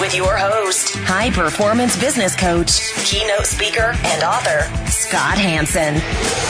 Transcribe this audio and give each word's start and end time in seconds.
with 0.00 0.14
your 0.14 0.36
host, 0.36 0.94
high 0.98 1.30
performance 1.30 1.98
business 1.98 2.36
coach, 2.36 2.94
keynote 3.04 3.46
speaker, 3.46 3.94
and 4.04 4.22
author, 4.22 4.60
Scott 4.88 5.38
Hanson. 5.38 5.94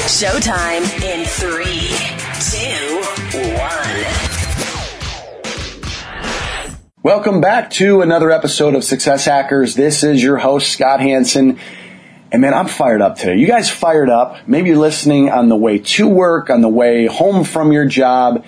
Showtime 0.07 0.83
in 1.03 1.25
three, 1.25 1.89
two, 2.51 3.01
one. 3.57 4.05
Welcome 7.03 7.41
back 7.41 7.71
to 7.71 8.03
another 8.03 8.31
episode 8.31 8.75
of 8.75 8.85
Success 8.85 9.25
Hackers. 9.25 9.75
This 9.75 10.05
is 10.05 10.23
your 10.23 10.37
host, 10.37 10.71
Scott 10.71 11.01
Hanson. 11.01 11.59
And 12.31 12.43
man, 12.43 12.53
I'm 12.53 12.67
fired 12.67 13.01
up 13.01 13.17
today. 13.17 13.37
You 13.37 13.47
guys 13.47 13.71
fired 13.71 14.11
up? 14.11 14.47
Maybe 14.47 14.69
you're 14.69 14.79
listening 14.79 15.31
on 15.31 15.49
the 15.49 15.57
way 15.57 15.79
to 15.79 16.07
work, 16.07 16.51
on 16.51 16.61
the 16.61 16.69
way 16.69 17.07
home 17.07 17.45
from 17.45 17.73
your 17.73 17.87
job 17.87 18.45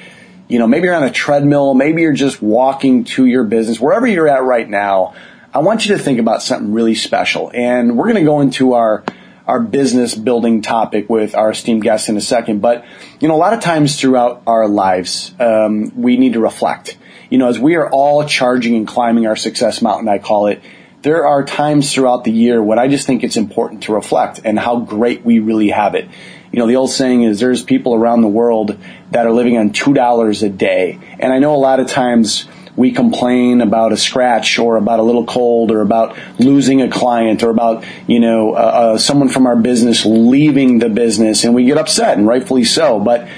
you 0.50 0.58
know, 0.58 0.66
maybe 0.66 0.86
you're 0.86 0.94
on 0.94 1.04
a 1.04 1.12
treadmill, 1.12 1.74
maybe 1.74 2.02
you're 2.02 2.12
just 2.12 2.42
walking 2.42 3.04
to 3.04 3.24
your 3.24 3.44
business, 3.44 3.78
wherever 3.78 4.06
you're 4.06 4.28
at 4.28 4.42
right 4.42 4.68
now, 4.68 5.14
I 5.54 5.60
want 5.60 5.86
you 5.86 5.96
to 5.96 6.02
think 6.02 6.18
about 6.18 6.42
something 6.42 6.72
really 6.72 6.96
special. 6.96 7.50
And 7.54 7.96
we're 7.96 8.06
going 8.06 8.16
to 8.16 8.28
go 8.28 8.40
into 8.40 8.74
our 8.74 9.04
our 9.46 9.60
business 9.60 10.14
building 10.14 10.62
topic 10.62 11.10
with 11.10 11.34
our 11.34 11.50
esteemed 11.50 11.82
guest 11.82 12.08
in 12.08 12.16
a 12.16 12.20
second. 12.20 12.60
But 12.60 12.84
you 13.20 13.26
know, 13.26 13.34
a 13.34 13.38
lot 13.38 13.52
of 13.52 13.60
times 13.60 14.00
throughout 14.00 14.42
our 14.46 14.68
lives, 14.68 15.34
um, 15.40 15.92
we 15.96 16.16
need 16.16 16.34
to 16.34 16.40
reflect. 16.40 16.96
You 17.30 17.38
know, 17.38 17.48
as 17.48 17.58
we 17.58 17.76
are 17.76 17.88
all 17.90 18.24
charging 18.24 18.76
and 18.76 18.86
climbing 18.86 19.26
our 19.26 19.36
success 19.36 19.82
mountain, 19.82 20.08
I 20.08 20.18
call 20.18 20.46
it. 20.48 20.62
There 21.02 21.26
are 21.26 21.44
times 21.44 21.92
throughout 21.92 22.24
the 22.24 22.30
year 22.30 22.62
when 22.62 22.78
I 22.78 22.88
just 22.88 23.06
think 23.06 23.24
it's 23.24 23.36
important 23.36 23.84
to 23.84 23.94
reflect 23.94 24.40
and 24.44 24.58
how 24.58 24.80
great 24.80 25.24
we 25.24 25.38
really 25.38 25.70
have 25.70 25.94
it. 25.94 26.08
You 26.52 26.58
know, 26.58 26.66
the 26.66 26.76
old 26.76 26.90
saying 26.90 27.22
is 27.22 27.38
there's 27.38 27.62
people 27.62 27.94
around 27.94 28.22
the 28.22 28.28
world 28.28 28.76
that 29.12 29.26
are 29.26 29.32
living 29.32 29.56
on 29.56 29.70
$2 29.70 30.42
a 30.42 30.48
day. 30.48 30.98
And 31.18 31.32
I 31.32 31.38
know 31.38 31.54
a 31.54 31.58
lot 31.58 31.78
of 31.78 31.86
times 31.86 32.48
we 32.76 32.92
complain 32.92 33.60
about 33.60 33.92
a 33.92 33.96
scratch 33.96 34.58
or 34.58 34.76
about 34.76 35.00
a 35.00 35.02
little 35.02 35.26
cold 35.26 35.70
or 35.70 35.80
about 35.80 36.18
losing 36.38 36.82
a 36.82 36.90
client 36.90 37.42
or 37.42 37.50
about, 37.50 37.84
you 38.06 38.20
know, 38.20 38.54
uh, 38.54 38.56
uh, 38.56 38.98
someone 38.98 39.28
from 39.28 39.46
our 39.46 39.56
business 39.56 40.04
leaving 40.04 40.78
the 40.78 40.88
business 40.88 41.44
and 41.44 41.54
we 41.54 41.64
get 41.64 41.78
upset 41.78 42.16
and 42.16 42.26
rightfully 42.26 42.64
so. 42.64 42.98
But 42.98 43.28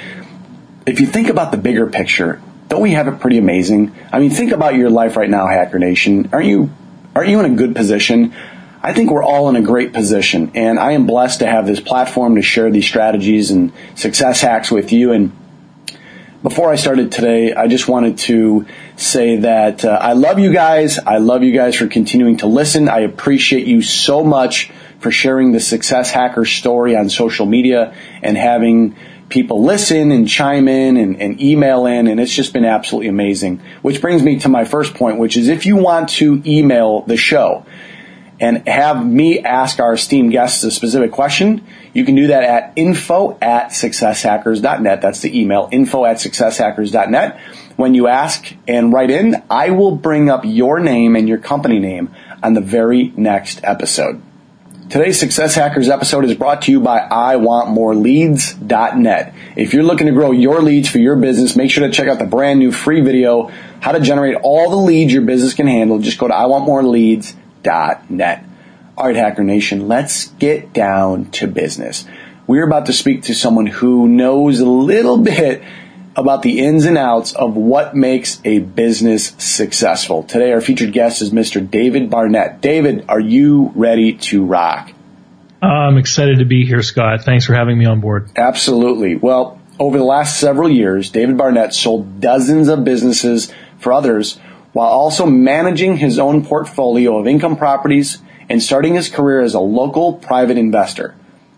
if 0.87 1.01
you 1.01 1.07
think 1.07 1.29
about 1.29 1.51
the 1.51 1.59
bigger 1.59 1.87
picture, 1.89 2.41
don't 2.69 2.81
we 2.81 2.93
have 2.93 3.09
it 3.09 3.21
pretty 3.21 3.39
amazing? 3.39 3.95
I 4.13 4.21
mean, 4.21 4.31
think 4.31 4.53
about 4.53 4.75
your 4.75 4.91
life 4.91 5.17
right 5.17 5.29
now, 5.29 5.47
Hacker 5.47 5.79
Nation. 5.79 6.31
Aren't 6.33 6.47
you, 6.47 6.71
aren't 7.15 7.29
you 7.29 7.41
in 7.41 7.53
a 7.53 7.55
good 7.55 7.75
position? 7.75 8.35
I 8.85 8.93
think 8.93 9.13
we're 9.13 9.23
all 9.23 9.49
in 9.49 9.55
a 9.55 9.63
great 9.63 9.93
position, 9.93 10.51
and 10.57 10.77
I 10.77 10.93
am 10.93 11.07
blessed 11.07 11.39
to 11.39 11.47
have 11.47 11.69
this 11.69 11.79
platform 11.79 12.35
to 12.35 12.43
share 12.43 12.69
these 12.69 12.85
strategies 12.85 13.53
and 13.53 13.73
success 13.95 14.41
hacks 14.41 14.73
with 14.73 14.91
you. 14.91 15.13
And 15.13 15.31
before 16.43 16.73
I 16.73 16.75
started 16.75 17.13
today, 17.13 17.55
I 17.55 17.69
just 17.69 17.87
wanted 17.87 18.19
to 18.19 18.67
say 18.97 19.37
that 19.37 19.85
uh, 19.85 19.99
I 20.01 20.15
love 20.15 20.41
you 20.41 20.53
guys. 20.53 20.99
I 20.99 21.19
love 21.19 21.45
you 21.45 21.53
guys 21.53 21.77
for 21.77 21.87
continuing 21.87 22.39
to 22.39 22.49
listen. 22.49 22.89
I 22.89 23.01
appreciate 23.01 23.69
you 23.69 23.83
so 23.83 24.25
much 24.25 24.73
for 24.99 25.13
sharing 25.13 25.53
the 25.53 25.61
Success 25.61 26.11
Hacker 26.11 26.45
story 26.45 26.97
on 26.97 27.09
social 27.09 27.47
media 27.47 27.95
and 28.21 28.37
having 28.37 28.97
people 29.29 29.63
listen 29.63 30.11
and 30.11 30.29
chime 30.29 30.67
in 30.67 30.97
and, 30.97 31.23
and, 31.23 31.41
email 31.41 31.87
in, 31.87 32.09
and 32.09 32.19
it's 32.19 32.35
just 32.35 32.53
been 32.53 32.65
absolutely 32.65 33.09
amazing. 33.09 33.63
Which 33.81 34.01
brings 34.01 34.25
me 34.25 34.41
to 34.41 34.49
my 34.49 34.65
first 34.65 34.95
point, 34.95 35.19
which 35.19 35.37
is 35.37 35.47
if 35.47 35.67
you 35.67 35.77
want 35.77 36.09
to 36.11 36.43
email 36.45 37.03
the 37.03 37.17
show, 37.17 37.65
and 38.43 38.69
have 38.69 39.07
me 39.07 39.39
ask 39.39 39.79
our 39.79 39.95
esteemed 39.95 40.33
guests 40.33 40.65
a 40.65 40.73
specific 40.73 41.13
question, 41.13 41.65
you 41.95 42.05
can 42.05 42.17
do 42.17 42.27
that 42.27 42.43
at 42.43 42.73
info 42.75 43.39
at 43.41 43.69
successhackers.net. 43.69 45.01
That's 45.01 45.21
the 45.21 45.41
email, 45.41 45.69
info 45.71 46.05
at 46.05 46.17
successhackers.net. 46.17 47.39
When 47.77 47.95
you 47.95 48.09
ask 48.09 48.53
and 48.67 48.93
write 48.93 49.13
in, 49.13 49.41
I 49.49 49.71
will 49.71 49.95
bring 49.95 50.29
up 50.29 50.45
your 50.45 50.81
name 50.81 51.15
and 51.15 51.29
your 51.29 51.39
company 51.39 51.79
name 51.79 52.13
on 52.43 52.55
the 52.55 52.61
very 52.61 53.13
next 53.17 53.61
episode. 53.63 54.21
Today's 54.91 55.21
Success 55.21 55.55
Hackers 55.55 55.89
episode 55.89 56.25
is 56.25 56.35
brought 56.35 56.63
to 56.63 56.73
you 56.73 56.81
by 56.81 56.99
IWantMoreLeads.net. 56.99 59.35
If 59.57 59.73
you're 59.73 59.85
looking 59.85 60.09
to 60.09 60.13
grow 60.13 60.33
your 60.33 60.61
leads 60.61 60.89
for 60.89 60.99
your 60.99 61.15
business, 61.15 61.55
make 61.55 61.71
sure 61.71 61.87
to 61.87 61.93
check 61.93 62.09
out 62.09 62.19
the 62.19 62.27
brand 62.27 62.59
new 62.59 62.73
free 62.73 63.03
video, 63.03 63.53
how 63.81 63.93
to 63.93 64.01
generate 64.01 64.35
all 64.43 64.69
the 64.69 64.77
leads 64.77 65.13
your 65.13 65.23
business 65.23 65.55
can 65.55 65.69
handle. 65.69 66.01
Just 66.01 66.19
go 66.19 66.27
to 66.27 66.35
IWantMoreLeads.net 66.35 67.42
net. 68.11 68.45
All 68.97 69.07
right, 69.07 69.17
Hacker 69.17 69.43
Nation, 69.43 69.89
let's 69.89 70.29
get 70.29 70.73
down 70.73 71.31
to 71.33 71.47
business. 71.47 72.05
We're 72.47 72.67
about 72.67 72.87
to 72.87 72.93
speak 72.93 73.23
to 73.25 73.35
someone 73.35 73.67
who 73.67 74.09
knows 74.09 74.61
a 74.61 74.69
little 74.69 75.19
bit 75.19 75.63
about 76.15 76.43
the 76.43 76.61
ins 76.61 76.85
and 76.85 76.99
outs 76.99 77.33
of 77.33 77.57
what 77.57 77.97
makes 77.97 78.41
a 78.45 78.59
business 78.59 79.35
successful. 79.39 80.23
Today, 80.25 80.53
our 80.53 80.61
featured 80.61 80.93
guest 80.93 81.23
is 81.23 81.31
Mr. 81.31 81.69
David 81.69 82.11
Barnett. 82.11 82.61
David, 82.61 83.07
are 83.09 83.21
you 83.21 83.73
ready 83.75 84.15
to 84.15 84.45
rock? 84.45 84.93
I'm 85.63 85.97
excited 85.97 86.41
to 86.41 86.45
be 86.45 86.67
here, 86.67 86.83
Scott. 86.83 87.23
Thanks 87.23 87.47
for 87.47 87.55
having 87.55 87.79
me 87.79 87.87
on 87.87 88.01
board. 88.01 88.31
Absolutely. 88.37 89.15
Well, 89.17 89.61
over 89.79 89.97
the 89.97 90.05
last 90.05 90.39
several 90.39 90.69
years, 90.69 91.11
David 91.11 91.37
Barnett 91.37 91.73
sold 91.73 92.21
dozens 92.21 92.69
of 92.69 92.85
businesses 92.85 93.53
for 93.79 93.93
others 93.93 94.39
while 94.73 94.89
also 94.89 95.27
managing 95.27 95.97
his 95.97 96.19
own 96.19 96.45
portfolio 96.45 97.19
of 97.19 97.27
income 97.27 97.57
properties 97.57 98.23
and 98.49 98.63
starting 98.63 98.95
his 98.95 99.09
career 99.09 99.41
as 99.41 99.55
a 99.55 99.61
local 99.61 100.15
private 100.15 100.59
investor. 100.59 101.15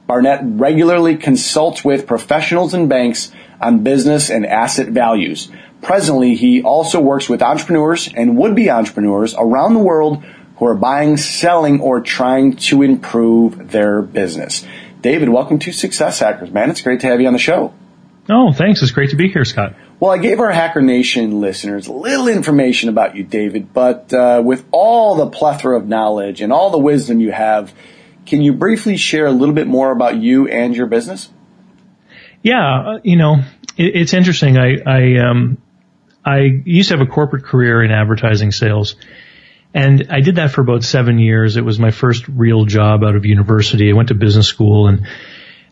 Barnett 0.07 0.41
regularly 0.45 1.17
consults 1.17 1.85
with 1.85 2.07
professionals 2.07 2.75
and 2.75 2.89
banks 2.89 3.33
on 3.61 3.83
business 3.83 4.31
and 4.31 4.45
asset 4.45 4.89
values. 4.89 5.51
Presently, 5.81 6.35
he 6.35 6.63
also 6.63 7.01
works 7.01 7.29
with 7.29 7.43
entrepreneurs 7.43 8.09
and 8.15 8.37
would-be 8.37 8.71
entrepreneurs 8.71 9.35
around 9.39 9.75
the 9.75 9.81
world 9.81 10.23
who 10.57 10.67
are 10.67 10.75
buying, 10.75 11.17
selling, 11.17 11.81
or 11.81 12.01
trying 12.01 12.57
to 12.57 12.83
improve 12.83 13.71
their 13.71 14.03
business. 14.03 14.67
David, 15.01 15.29
welcome 15.29 15.59
to 15.61 15.73
Success 15.73 16.21
Hackers, 16.21 16.51
man. 16.51 16.71
It's 16.71 16.83
great 16.83 17.01
to 17.01 17.07
have 17.07 17.21
you 17.21 17.27
on 17.27 17.33
the 17.33 17.39
show. 17.39 17.75
Oh, 18.29 18.53
thanks. 18.53 18.83
It's 18.83 18.93
great 18.93 19.11
to 19.11 19.17
be 19.17 19.29
here, 19.29 19.45
Scott. 19.45 19.75
Well, 20.01 20.11
I 20.11 20.19
gave 20.19 20.41
our 20.41 20.51
Hacker 20.51 20.81
Nation 20.81 21.41
listeners 21.41 21.89
a 21.89 21.93
little 21.93 22.29
information 22.29 22.89
about 22.89 23.17
you, 23.17 23.23
David, 23.23 23.73
but 23.73 24.13
uh, 24.13 24.43
with 24.45 24.65
all 24.71 25.17
the 25.17 25.29
plethora 25.29 25.79
of 25.79 25.87
knowledge 25.87 26.41
and 26.41 26.53
all 26.53 26.71
the 26.71 26.79
wisdom 26.79 27.21
you 27.21 27.33
have, 27.33 27.75
can 28.25 28.41
you 28.41 28.55
briefly 28.55 28.97
share 28.97 29.27
a 29.27 29.31
little 29.31 29.55
bit 29.55 29.67
more 29.67 29.91
about 29.93 30.17
you 30.17 30.49
and 30.49 30.75
your 30.75 30.87
business? 30.87 31.29
Yeah, 32.43 32.95
uh, 32.95 33.01
you 33.03 33.17
know, 33.17 33.37
it, 33.77 33.97
it's 33.97 34.15
interesting. 34.15 34.57
I 34.57 34.77
I 34.87 35.17
um 35.19 35.59
I 36.25 36.63
used 36.65 36.89
to 36.89 36.97
have 36.97 37.07
a 37.07 37.11
corporate 37.11 37.45
career 37.45 37.83
in 37.83 37.91
advertising 37.91 38.53
sales. 38.53 38.97
And 39.75 40.07
I 40.11 40.21
did 40.21 40.37
that 40.37 40.53
for 40.53 40.61
about 40.61 40.85
seven 40.85 41.19
years. 41.19 41.57
It 41.57 41.65
was 41.65 41.81
my 41.81 41.91
first 41.91 42.29
real 42.29 42.65
job 42.65 43.03
out 43.03 43.17
of 43.17 43.25
university. 43.25 43.91
I 43.91 43.95
went 43.95 44.09
to 44.09 44.15
business 44.15 44.47
school 44.47 44.87
and 44.87 45.07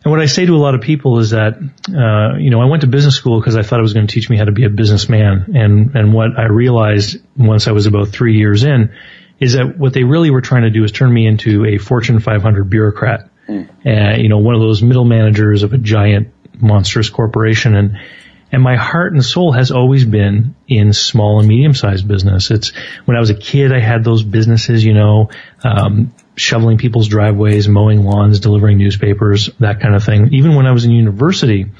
and 0.03 0.11
what 0.11 0.19
I 0.19 0.25
say 0.25 0.45
to 0.45 0.53
a 0.53 0.57
lot 0.57 0.75
of 0.75 0.81
people 0.81 1.19
is 1.19 1.29
that, 1.29 1.53
uh, 1.55 2.37
you 2.37 2.49
know, 2.49 2.61
I 2.61 2.65
went 2.65 2.81
to 2.81 2.87
business 2.87 3.15
school 3.15 3.39
because 3.39 3.55
I 3.55 3.63
thought 3.63 3.79
it 3.79 3.83
was 3.83 3.93
going 3.93 4.05
to 4.05 4.13
teach 4.13 4.29
me 4.29 4.37
how 4.37 4.43
to 4.43 4.51
be 4.51 4.65
a 4.65 4.69
businessman. 4.69 5.53
And, 5.55 5.95
and 5.95 6.13
what 6.13 6.37
I 6.37 6.47
realized 6.47 7.17
once 7.37 7.67
I 7.67 7.71
was 7.71 7.85
about 7.85 8.09
three 8.09 8.37
years 8.37 8.65
in 8.65 8.93
is 9.39 9.53
that 9.53 9.77
what 9.77 9.93
they 9.93 10.03
really 10.03 10.29
were 10.29 10.41
trying 10.41 10.63
to 10.63 10.69
do 10.71 10.83
is 10.83 10.91
turn 10.91 11.13
me 11.13 11.25
into 11.25 11.65
a 11.65 11.77
Fortune 11.77 12.19
500 12.19 12.69
bureaucrat. 12.69 13.29
Mm. 13.47 13.69
Uh, 13.85 14.21
you 14.21 14.27
know, 14.27 14.39
one 14.39 14.55
of 14.55 14.61
those 14.61 14.83
middle 14.83 15.05
managers 15.05 15.63
of 15.63 15.71
a 15.71 15.77
giant 15.77 16.33
monstrous 16.59 17.09
corporation. 17.09 17.73
And, 17.73 17.97
and 18.51 18.61
my 18.61 18.75
heart 18.75 19.13
and 19.13 19.23
soul 19.23 19.53
has 19.53 19.71
always 19.71 20.03
been 20.03 20.55
in 20.67 20.91
small 20.91 21.39
and 21.39 21.47
medium 21.47 21.73
sized 21.73 22.05
business. 22.07 22.51
It's 22.51 22.73
when 23.05 23.15
I 23.15 23.21
was 23.21 23.29
a 23.29 23.35
kid, 23.35 23.71
I 23.71 23.79
had 23.79 24.03
those 24.03 24.21
businesses, 24.21 24.83
you 24.83 24.93
know, 24.93 25.29
um, 25.63 26.13
shoveling 26.35 26.77
people's 26.77 27.07
driveways, 27.07 27.67
mowing 27.67 28.03
lawns, 28.03 28.39
delivering 28.39 28.77
newspapers, 28.77 29.49
that 29.59 29.79
kind 29.79 29.95
of 29.95 30.03
thing. 30.03 30.33
Even 30.33 30.55
when 30.55 30.65
I 30.65 30.71
was 30.71 30.85
in 30.85 30.91
university, 30.91 31.71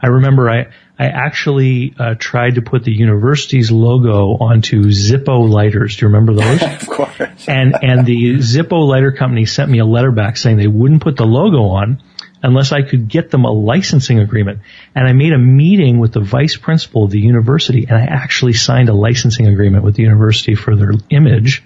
I 0.00 0.08
remember 0.08 0.50
I, 0.50 0.66
I 0.98 1.06
actually 1.06 1.94
uh, 1.98 2.14
tried 2.18 2.56
to 2.56 2.62
put 2.62 2.84
the 2.84 2.92
university's 2.92 3.70
logo 3.70 4.36
onto 4.44 4.84
Zippo 4.84 5.48
lighters. 5.48 5.96
Do 5.96 6.06
you 6.06 6.12
remember 6.12 6.34
those? 6.34 6.62
of 6.82 6.88
course. 6.88 7.48
and 7.48 7.74
and 7.82 8.04
the 8.04 8.34
Zippo 8.36 8.86
lighter 8.86 9.12
company 9.12 9.46
sent 9.46 9.70
me 9.70 9.78
a 9.78 9.86
letter 9.86 10.10
back 10.10 10.36
saying 10.36 10.58
they 10.58 10.66
wouldn't 10.66 11.02
put 11.02 11.16
the 11.16 11.24
logo 11.24 11.62
on 11.62 12.02
unless 12.42 12.72
I 12.72 12.82
could 12.82 13.08
get 13.08 13.30
them 13.30 13.44
a 13.44 13.50
licensing 13.52 14.18
agreement. 14.18 14.60
And 14.94 15.06
I 15.06 15.12
made 15.12 15.32
a 15.32 15.38
meeting 15.38 16.00
with 16.00 16.12
the 16.12 16.20
vice 16.20 16.56
principal 16.56 17.04
of 17.04 17.10
the 17.10 17.20
university 17.20 17.86
and 17.88 17.96
I 17.96 18.02
actually 18.04 18.54
signed 18.54 18.88
a 18.88 18.94
licensing 18.94 19.46
agreement 19.46 19.84
with 19.84 19.94
the 19.94 20.02
university 20.02 20.56
for 20.56 20.74
their 20.76 20.92
image. 21.10 21.62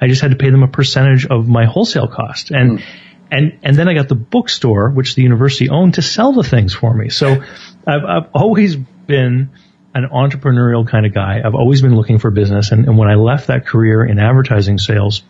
I 0.00 0.08
just 0.08 0.22
had 0.22 0.30
to 0.30 0.36
pay 0.36 0.50
them 0.50 0.62
a 0.62 0.68
percentage 0.68 1.26
of 1.26 1.48
my 1.48 1.64
wholesale 1.64 2.08
cost. 2.08 2.50
And, 2.50 2.78
mm. 2.78 2.84
and 3.30 3.58
and 3.62 3.76
then 3.76 3.88
I 3.88 3.94
got 3.94 4.08
the 4.08 4.14
bookstore, 4.14 4.90
which 4.90 5.14
the 5.14 5.22
university 5.22 5.68
owned, 5.70 5.94
to 5.94 6.02
sell 6.02 6.32
the 6.32 6.42
things 6.42 6.74
for 6.74 6.94
me. 6.94 7.08
So 7.08 7.42
I've, 7.86 8.04
I've 8.04 8.30
always 8.34 8.76
been 8.76 9.50
an 9.94 10.08
entrepreneurial 10.12 10.86
kind 10.86 11.06
of 11.06 11.14
guy. 11.14 11.40
I've 11.42 11.54
always 11.54 11.80
been 11.80 11.96
looking 11.96 12.18
for 12.18 12.30
business, 12.30 12.72
and, 12.72 12.84
and 12.86 12.98
when 12.98 13.08
I 13.08 13.14
left 13.14 13.46
that 13.46 13.66
career 13.66 14.04
in 14.04 14.18
advertising 14.18 14.78
sales, 14.78 15.22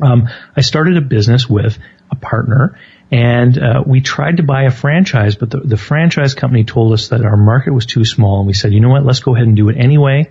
um, 0.00 0.28
I 0.56 0.62
started 0.62 0.96
a 0.96 1.00
business 1.00 1.48
with 1.48 1.78
a 2.10 2.16
partner, 2.16 2.78
and 3.12 3.56
uh, 3.56 3.84
we 3.86 4.00
tried 4.00 4.38
to 4.38 4.42
buy 4.42 4.64
a 4.64 4.70
franchise, 4.70 5.36
but 5.36 5.50
the, 5.50 5.60
the 5.60 5.76
franchise 5.76 6.34
company 6.34 6.64
told 6.64 6.92
us 6.92 7.08
that 7.08 7.24
our 7.24 7.36
market 7.36 7.72
was 7.72 7.86
too 7.86 8.04
small, 8.04 8.38
and 8.38 8.46
we 8.46 8.54
said, 8.54 8.72
you 8.72 8.80
know 8.80 8.88
what, 8.88 9.04
let's 9.04 9.20
go 9.20 9.36
ahead 9.36 9.46
and 9.46 9.56
do 9.56 9.68
it 9.68 9.76
anyway. 9.76 10.30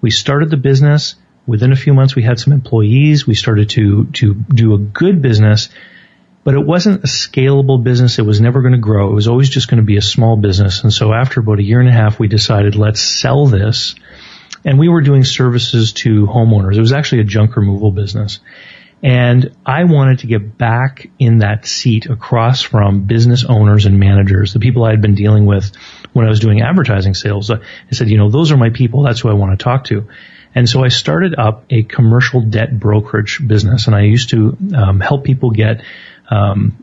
We 0.00 0.10
started 0.10 0.50
the 0.50 0.56
business. 0.56 1.14
Within 1.46 1.72
a 1.72 1.76
few 1.76 1.94
months, 1.94 2.14
we 2.14 2.22
had 2.22 2.38
some 2.38 2.52
employees. 2.52 3.26
We 3.26 3.34
started 3.34 3.70
to 3.70 4.06
to 4.14 4.34
do 4.34 4.74
a 4.74 4.78
good 4.78 5.20
business 5.20 5.68
but 6.44 6.54
it 6.54 6.64
wasn't 6.64 7.02
a 7.02 7.06
scalable 7.06 7.82
business. 7.82 8.18
It 8.18 8.26
was 8.26 8.40
never 8.40 8.60
going 8.60 8.72
to 8.72 8.78
grow. 8.78 9.10
It 9.10 9.14
was 9.14 9.28
always 9.28 9.48
just 9.48 9.68
going 9.68 9.78
to 9.78 9.84
be 9.84 9.96
a 9.96 10.02
small 10.02 10.36
business. 10.36 10.82
And 10.82 10.92
so 10.92 11.12
after 11.12 11.40
about 11.40 11.58
a 11.58 11.62
year 11.62 11.80
and 11.80 11.88
a 11.88 11.92
half, 11.92 12.20
we 12.20 12.28
decided 12.28 12.76
let's 12.76 13.00
sell 13.00 13.46
this. 13.46 13.94
And 14.62 14.78
we 14.78 14.88
were 14.88 15.00
doing 15.00 15.24
services 15.24 15.94
to 15.94 16.26
homeowners. 16.26 16.76
It 16.76 16.80
was 16.80 16.92
actually 16.92 17.22
a 17.22 17.24
junk 17.24 17.56
removal 17.56 17.90
business. 17.92 18.40
And 19.02 19.54
I 19.66 19.84
wanted 19.84 20.20
to 20.20 20.26
get 20.26 20.56
back 20.56 21.10
in 21.18 21.38
that 21.38 21.66
seat 21.66 22.06
across 22.06 22.62
from 22.62 23.02
business 23.02 23.44
owners 23.44 23.84
and 23.86 23.98
managers, 23.98 24.52
the 24.52 24.60
people 24.60 24.84
I 24.84 24.90
had 24.90 25.02
been 25.02 25.14
dealing 25.14 25.44
with 25.44 25.74
when 26.12 26.24
I 26.26 26.30
was 26.30 26.40
doing 26.40 26.62
advertising 26.62 27.14
sales. 27.14 27.50
I 27.50 27.58
said, 27.90 28.08
you 28.08 28.16
know, 28.16 28.30
those 28.30 28.52
are 28.52 28.56
my 28.56 28.70
people. 28.70 29.02
That's 29.02 29.20
who 29.20 29.28
I 29.28 29.34
want 29.34 29.58
to 29.58 29.62
talk 29.62 29.84
to. 29.84 30.08
And 30.54 30.68
so 30.68 30.84
I 30.84 30.88
started 30.88 31.34
up 31.38 31.64
a 31.70 31.82
commercial 31.82 32.40
debt 32.40 32.78
brokerage 32.78 33.40
business 33.46 33.86
and 33.86 33.96
I 33.96 34.02
used 34.02 34.30
to 34.30 34.56
um, 34.74 35.00
help 35.00 35.24
people 35.24 35.50
get 35.50 35.82
um, 36.30 36.76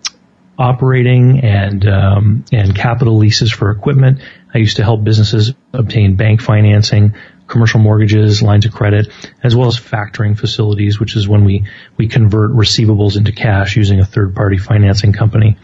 operating 0.58 1.40
and 1.40 1.88
um, 1.88 2.46
and 2.52 2.76
capital 2.76 3.18
leases 3.18 3.52
for 3.52 3.72
equipment. 3.72 4.20
I 4.54 4.60
used 4.60 4.78
to 4.78 4.84
help 4.84 5.04
businesses 5.04 5.54
obtain 5.74 6.16
bank 6.16 6.42
financing, 6.42 7.16
commercial 7.48 7.80
mortgages, 7.80 8.42
lines 8.42 8.66
of 8.66 8.74
credit, 8.74 9.12
as 9.44 9.56
well 9.56 9.68
as 9.68 9.78
factoring 9.78 10.38
facilities, 10.38 11.00
which 11.00 11.16
is 11.16 11.28
when 11.28 11.46
we 11.46 11.66
we 11.98 12.08
convert 12.08 12.52
receivables 12.52 13.18
into 13.18 13.32
cash 13.32 13.76
using 13.76 14.00
a 14.00 14.06
third 14.06 14.36
party 14.36 14.58
financing 14.58 15.14
company. 15.14 15.58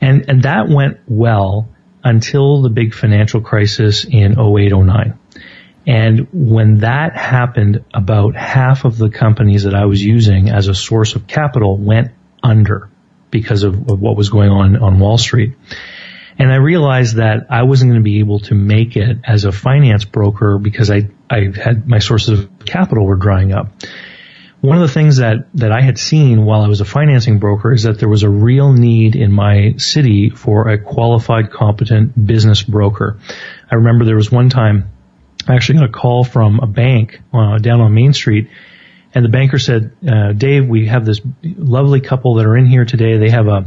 And 0.00 0.28
and 0.28 0.42
that 0.44 0.68
went 0.68 1.00
well 1.06 1.68
until 2.02 2.62
the 2.62 2.70
big 2.70 2.94
financial 2.94 3.40
crisis 3.42 4.04
in 4.04 4.38
0809. 4.38 5.18
And 5.86 6.28
when 6.32 6.78
that 6.78 7.16
happened, 7.16 7.84
about 7.94 8.36
half 8.36 8.84
of 8.84 8.98
the 8.98 9.08
companies 9.08 9.64
that 9.64 9.74
I 9.74 9.86
was 9.86 10.02
using 10.02 10.50
as 10.50 10.68
a 10.68 10.74
source 10.74 11.14
of 11.14 11.26
capital 11.26 11.76
went 11.76 12.12
under 12.42 12.90
because 13.30 13.62
of, 13.62 13.74
of 13.90 14.00
what 14.00 14.16
was 14.16 14.28
going 14.28 14.50
on 14.50 14.76
on 14.76 14.98
Wall 14.98 15.18
Street. 15.18 15.54
And 16.38 16.50
I 16.50 16.56
realized 16.56 17.16
that 17.16 17.46
I 17.50 17.64
wasn't 17.64 17.90
going 17.90 18.00
to 18.00 18.04
be 18.04 18.20
able 18.20 18.40
to 18.40 18.54
make 18.54 18.96
it 18.96 19.18
as 19.24 19.44
a 19.44 19.52
finance 19.52 20.04
broker 20.04 20.58
because 20.58 20.90
I, 20.90 21.10
I 21.28 21.50
had 21.54 21.86
my 21.86 21.98
sources 21.98 22.40
of 22.40 22.64
capital 22.64 23.04
were 23.04 23.16
drying 23.16 23.52
up. 23.52 23.72
One 24.62 24.76
of 24.76 24.82
the 24.82 24.92
things 24.92 25.18
that, 25.18 25.48
that 25.54 25.72
I 25.72 25.80
had 25.80 25.98
seen 25.98 26.44
while 26.44 26.62
I 26.62 26.68
was 26.68 26.82
a 26.82 26.84
financing 26.84 27.38
broker 27.38 27.72
is 27.72 27.84
that 27.84 27.98
there 27.98 28.08
was 28.08 28.22
a 28.22 28.28
real 28.28 28.72
need 28.72 29.16
in 29.16 29.32
my 29.32 29.74
city 29.78 30.28
for 30.28 30.68
a 30.68 30.78
qualified, 30.78 31.50
competent 31.50 32.26
business 32.26 32.62
broker. 32.62 33.18
I 33.70 33.76
remember 33.76 34.04
there 34.04 34.16
was 34.16 34.30
one 34.30 34.50
time 34.50 34.90
I 35.48 35.54
actually 35.54 35.80
got 35.80 35.88
a 35.88 35.92
call 35.92 36.24
from 36.24 36.60
a 36.60 36.66
bank 36.66 37.20
uh, 37.32 37.58
down 37.58 37.80
on 37.80 37.94
Main 37.94 38.12
Street 38.12 38.48
and 39.14 39.24
the 39.24 39.28
banker 39.28 39.58
said, 39.58 39.92
uh, 40.08 40.32
Dave, 40.32 40.68
we 40.68 40.86
have 40.86 41.04
this 41.04 41.20
lovely 41.42 42.00
couple 42.00 42.34
that 42.34 42.46
are 42.46 42.56
in 42.56 42.66
here 42.66 42.84
today. 42.84 43.16
They 43.18 43.30
have 43.30 43.48
a, 43.48 43.66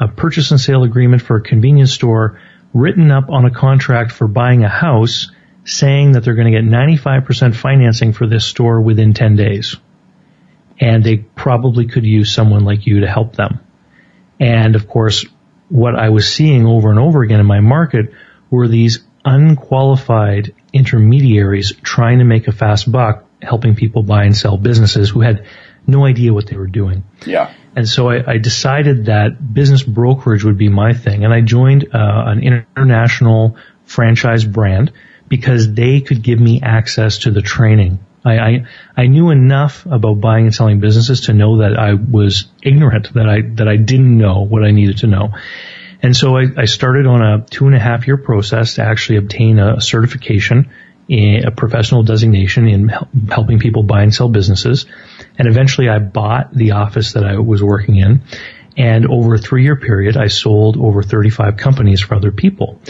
a 0.00 0.08
purchase 0.08 0.50
and 0.50 0.60
sale 0.60 0.82
agreement 0.82 1.22
for 1.22 1.36
a 1.36 1.42
convenience 1.42 1.92
store 1.92 2.40
written 2.72 3.10
up 3.10 3.28
on 3.28 3.44
a 3.44 3.50
contract 3.50 4.12
for 4.12 4.28
buying 4.28 4.64
a 4.64 4.68
house 4.68 5.30
saying 5.64 6.12
that 6.12 6.24
they're 6.24 6.34
going 6.34 6.50
to 6.50 6.58
get 6.58 6.64
95% 6.64 7.54
financing 7.54 8.14
for 8.14 8.26
this 8.26 8.46
store 8.46 8.80
within 8.80 9.12
10 9.12 9.36
days. 9.36 9.76
And 10.80 11.04
they 11.04 11.18
probably 11.18 11.86
could 11.86 12.06
use 12.06 12.32
someone 12.32 12.64
like 12.64 12.86
you 12.86 13.00
to 13.00 13.06
help 13.06 13.36
them. 13.36 13.60
And 14.40 14.74
of 14.74 14.88
course, 14.88 15.26
what 15.68 15.96
I 15.96 16.08
was 16.08 16.32
seeing 16.32 16.64
over 16.64 16.88
and 16.88 16.98
over 16.98 17.22
again 17.22 17.40
in 17.40 17.46
my 17.46 17.60
market 17.60 18.14
were 18.48 18.68
these 18.68 19.00
unqualified 19.24 20.54
intermediaries 20.72 21.72
trying 21.82 22.18
to 22.18 22.24
make 22.24 22.48
a 22.48 22.52
fast 22.52 22.90
buck 22.90 23.24
helping 23.40 23.74
people 23.74 24.02
buy 24.02 24.24
and 24.24 24.36
sell 24.36 24.56
businesses 24.56 25.10
who 25.10 25.20
had 25.20 25.46
no 25.86 26.04
idea 26.04 26.34
what 26.34 26.46
they 26.46 26.56
were 26.56 26.66
doing. 26.66 27.04
Yeah. 27.26 27.52
And 27.74 27.88
so 27.88 28.10
I, 28.10 28.32
I 28.32 28.38
decided 28.38 29.06
that 29.06 29.54
business 29.54 29.82
brokerage 29.82 30.44
would 30.44 30.58
be 30.58 30.68
my 30.68 30.92
thing. 30.92 31.24
And 31.24 31.32
I 31.32 31.40
joined 31.40 31.84
uh, 31.94 32.24
an 32.26 32.42
international 32.42 33.56
franchise 33.84 34.44
brand 34.44 34.92
because 35.28 35.72
they 35.72 36.00
could 36.00 36.22
give 36.22 36.40
me 36.40 36.60
access 36.62 37.18
to 37.18 37.30
the 37.30 37.42
training. 37.42 38.00
I, 38.24 38.38
I, 38.38 38.66
I 38.96 39.06
knew 39.06 39.30
enough 39.30 39.86
about 39.86 40.20
buying 40.20 40.46
and 40.46 40.54
selling 40.54 40.80
businesses 40.80 41.22
to 41.22 41.32
know 41.32 41.58
that 41.58 41.78
I 41.78 41.94
was 41.94 42.46
ignorant, 42.62 43.14
that 43.14 43.28
I, 43.28 43.42
that 43.54 43.68
I 43.68 43.76
didn't 43.76 44.18
know 44.18 44.44
what 44.44 44.64
I 44.64 44.72
needed 44.72 44.98
to 44.98 45.06
know. 45.06 45.30
And 46.02 46.16
so 46.16 46.36
I, 46.36 46.44
I 46.56 46.64
started 46.66 47.06
on 47.06 47.22
a 47.22 47.44
two 47.44 47.66
and 47.66 47.74
a 47.74 47.78
half 47.78 48.06
year 48.06 48.16
process 48.16 48.74
to 48.74 48.82
actually 48.82 49.18
obtain 49.18 49.58
a 49.58 49.80
certification 49.80 50.70
a 51.10 51.50
professional 51.50 52.02
designation 52.02 52.68
in 52.68 52.88
helping 53.30 53.58
people 53.58 53.82
buy 53.82 54.02
and 54.02 54.14
sell 54.14 54.28
businesses. 54.28 54.86
And 55.38 55.48
eventually 55.48 55.88
I 55.88 55.98
bought 55.98 56.52
the 56.52 56.72
office 56.72 57.12
that 57.12 57.24
I 57.24 57.38
was 57.38 57.62
working 57.62 57.96
in. 57.96 58.22
And 58.76 59.06
over 59.06 59.34
a 59.34 59.38
three 59.38 59.64
year 59.64 59.76
period, 59.76 60.16
I 60.16 60.28
sold 60.28 60.76
over 60.76 61.02
35 61.02 61.56
companies 61.56 62.00
for 62.00 62.14
other 62.14 62.30
people. 62.30 62.80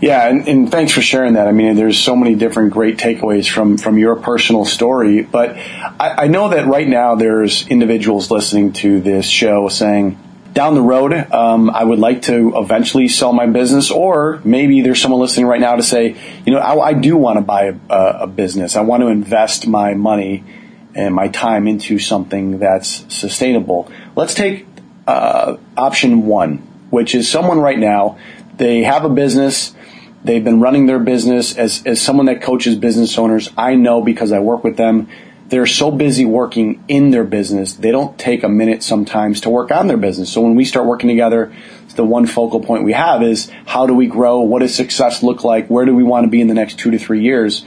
Yeah, 0.00 0.28
and, 0.28 0.46
and, 0.48 0.70
thanks 0.70 0.92
for 0.92 1.00
sharing 1.00 1.34
that. 1.34 1.46
I 1.46 1.52
mean, 1.52 1.76
there's 1.76 1.98
so 1.98 2.16
many 2.16 2.34
different 2.34 2.72
great 2.72 2.98
takeaways 2.98 3.48
from 3.48 3.78
from 3.78 3.96
your 3.96 4.16
personal 4.16 4.64
story. 4.64 5.22
But 5.22 5.56
I, 5.56 6.24
I 6.24 6.26
know 6.26 6.48
that 6.48 6.66
right 6.66 6.86
now 6.86 7.14
there's 7.14 7.66
individuals 7.68 8.28
listening 8.30 8.72
to 8.74 9.00
this 9.00 9.26
show 9.26 9.68
saying, 9.68 10.18
down 10.54 10.74
the 10.74 10.80
road, 10.80 11.12
um, 11.12 11.68
I 11.68 11.82
would 11.82 11.98
like 11.98 12.22
to 12.22 12.52
eventually 12.56 13.08
sell 13.08 13.32
my 13.32 13.46
business, 13.46 13.90
or 13.90 14.40
maybe 14.44 14.80
there's 14.82 15.02
someone 15.02 15.20
listening 15.20 15.46
right 15.46 15.60
now 15.60 15.74
to 15.74 15.82
say, 15.82 16.16
you 16.46 16.52
know, 16.52 16.58
I, 16.58 16.90
I 16.90 16.92
do 16.94 17.16
want 17.16 17.38
to 17.38 17.42
buy 17.42 17.74
a, 17.90 17.96
a, 18.20 18.26
business. 18.28 18.76
I 18.76 18.82
want 18.82 19.02
to 19.02 19.08
invest 19.08 19.66
my 19.66 19.94
money 19.94 20.44
and 20.94 21.12
my 21.12 21.26
time 21.26 21.66
into 21.66 21.98
something 21.98 22.60
that's 22.60 23.04
sustainable. 23.12 23.90
Let's 24.14 24.32
take 24.32 24.66
uh, 25.08 25.56
option 25.76 26.24
one, 26.26 26.58
which 26.90 27.16
is 27.16 27.28
someone 27.28 27.58
right 27.58 27.78
now, 27.78 28.16
they 28.56 28.84
have 28.84 29.04
a 29.04 29.08
business. 29.08 29.74
They've 30.22 30.42
been 30.42 30.60
running 30.60 30.86
their 30.86 31.00
business 31.00 31.56
as, 31.56 31.84
as 31.84 32.00
someone 32.00 32.26
that 32.26 32.42
coaches 32.42 32.76
business 32.76 33.18
owners. 33.18 33.50
I 33.58 33.74
know 33.74 34.02
because 34.02 34.30
I 34.30 34.38
work 34.38 34.62
with 34.62 34.76
them 34.76 35.08
they're 35.48 35.66
so 35.66 35.90
busy 35.90 36.24
working 36.24 36.82
in 36.88 37.10
their 37.10 37.24
business, 37.24 37.74
they 37.74 37.90
don't 37.90 38.18
take 38.18 38.42
a 38.42 38.48
minute 38.48 38.82
sometimes 38.82 39.42
to 39.42 39.50
work 39.50 39.70
on 39.70 39.86
their 39.86 39.96
business. 39.96 40.32
So 40.32 40.40
when 40.40 40.54
we 40.54 40.64
start 40.64 40.86
working 40.86 41.08
together, 41.08 41.52
the 41.96 42.04
one 42.04 42.26
focal 42.26 42.60
point 42.60 42.84
we 42.84 42.92
have 42.92 43.22
is 43.22 43.50
how 43.66 43.86
do 43.86 43.94
we 43.94 44.06
grow? 44.06 44.40
What 44.40 44.60
does 44.60 44.74
success 44.74 45.22
look 45.22 45.44
like? 45.44 45.68
Where 45.68 45.84
do 45.84 45.94
we 45.94 46.02
want 46.02 46.24
to 46.24 46.30
be 46.30 46.40
in 46.40 46.48
the 46.48 46.54
next 46.54 46.78
two 46.78 46.90
to 46.90 46.98
three 46.98 47.22
years? 47.22 47.64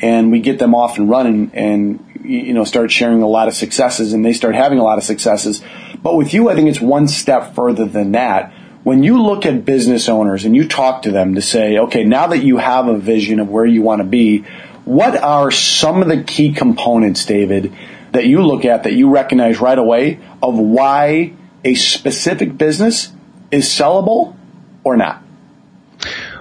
And 0.00 0.30
we 0.30 0.40
get 0.40 0.58
them 0.58 0.74
off 0.74 0.98
and 0.98 1.08
running 1.08 1.50
and, 1.54 2.04
you 2.22 2.52
know, 2.52 2.64
start 2.64 2.90
sharing 2.90 3.22
a 3.22 3.28
lot 3.28 3.48
of 3.48 3.54
successes 3.54 4.12
and 4.12 4.24
they 4.24 4.32
start 4.32 4.54
having 4.54 4.78
a 4.78 4.82
lot 4.82 4.98
of 4.98 5.04
successes. 5.04 5.62
But 6.02 6.16
with 6.16 6.34
you, 6.34 6.50
I 6.50 6.54
think 6.54 6.68
it's 6.68 6.80
one 6.80 7.08
step 7.08 7.54
further 7.54 7.86
than 7.86 8.12
that. 8.12 8.52
When 8.82 9.02
you 9.02 9.22
look 9.22 9.46
at 9.46 9.64
business 9.64 10.08
owners 10.08 10.44
and 10.44 10.54
you 10.54 10.68
talk 10.68 11.02
to 11.02 11.10
them 11.10 11.36
to 11.36 11.42
say, 11.42 11.78
okay, 11.78 12.04
now 12.04 12.26
that 12.28 12.38
you 12.38 12.58
have 12.58 12.86
a 12.86 12.98
vision 12.98 13.40
of 13.40 13.48
where 13.48 13.64
you 13.64 13.80
want 13.80 14.00
to 14.00 14.06
be, 14.06 14.44
what 14.84 15.16
are 15.16 15.50
some 15.50 16.02
of 16.02 16.08
the 16.08 16.22
key 16.22 16.52
components, 16.52 17.24
David, 17.24 17.72
that 18.12 18.26
you 18.26 18.42
look 18.42 18.64
at 18.64 18.84
that 18.84 18.92
you 18.92 19.10
recognize 19.10 19.60
right 19.60 19.78
away 19.78 20.20
of 20.42 20.58
why 20.58 21.32
a 21.64 21.74
specific 21.74 22.56
business 22.56 23.10
is 23.50 23.66
sellable 23.66 24.36
or 24.84 24.96
not? 24.96 25.22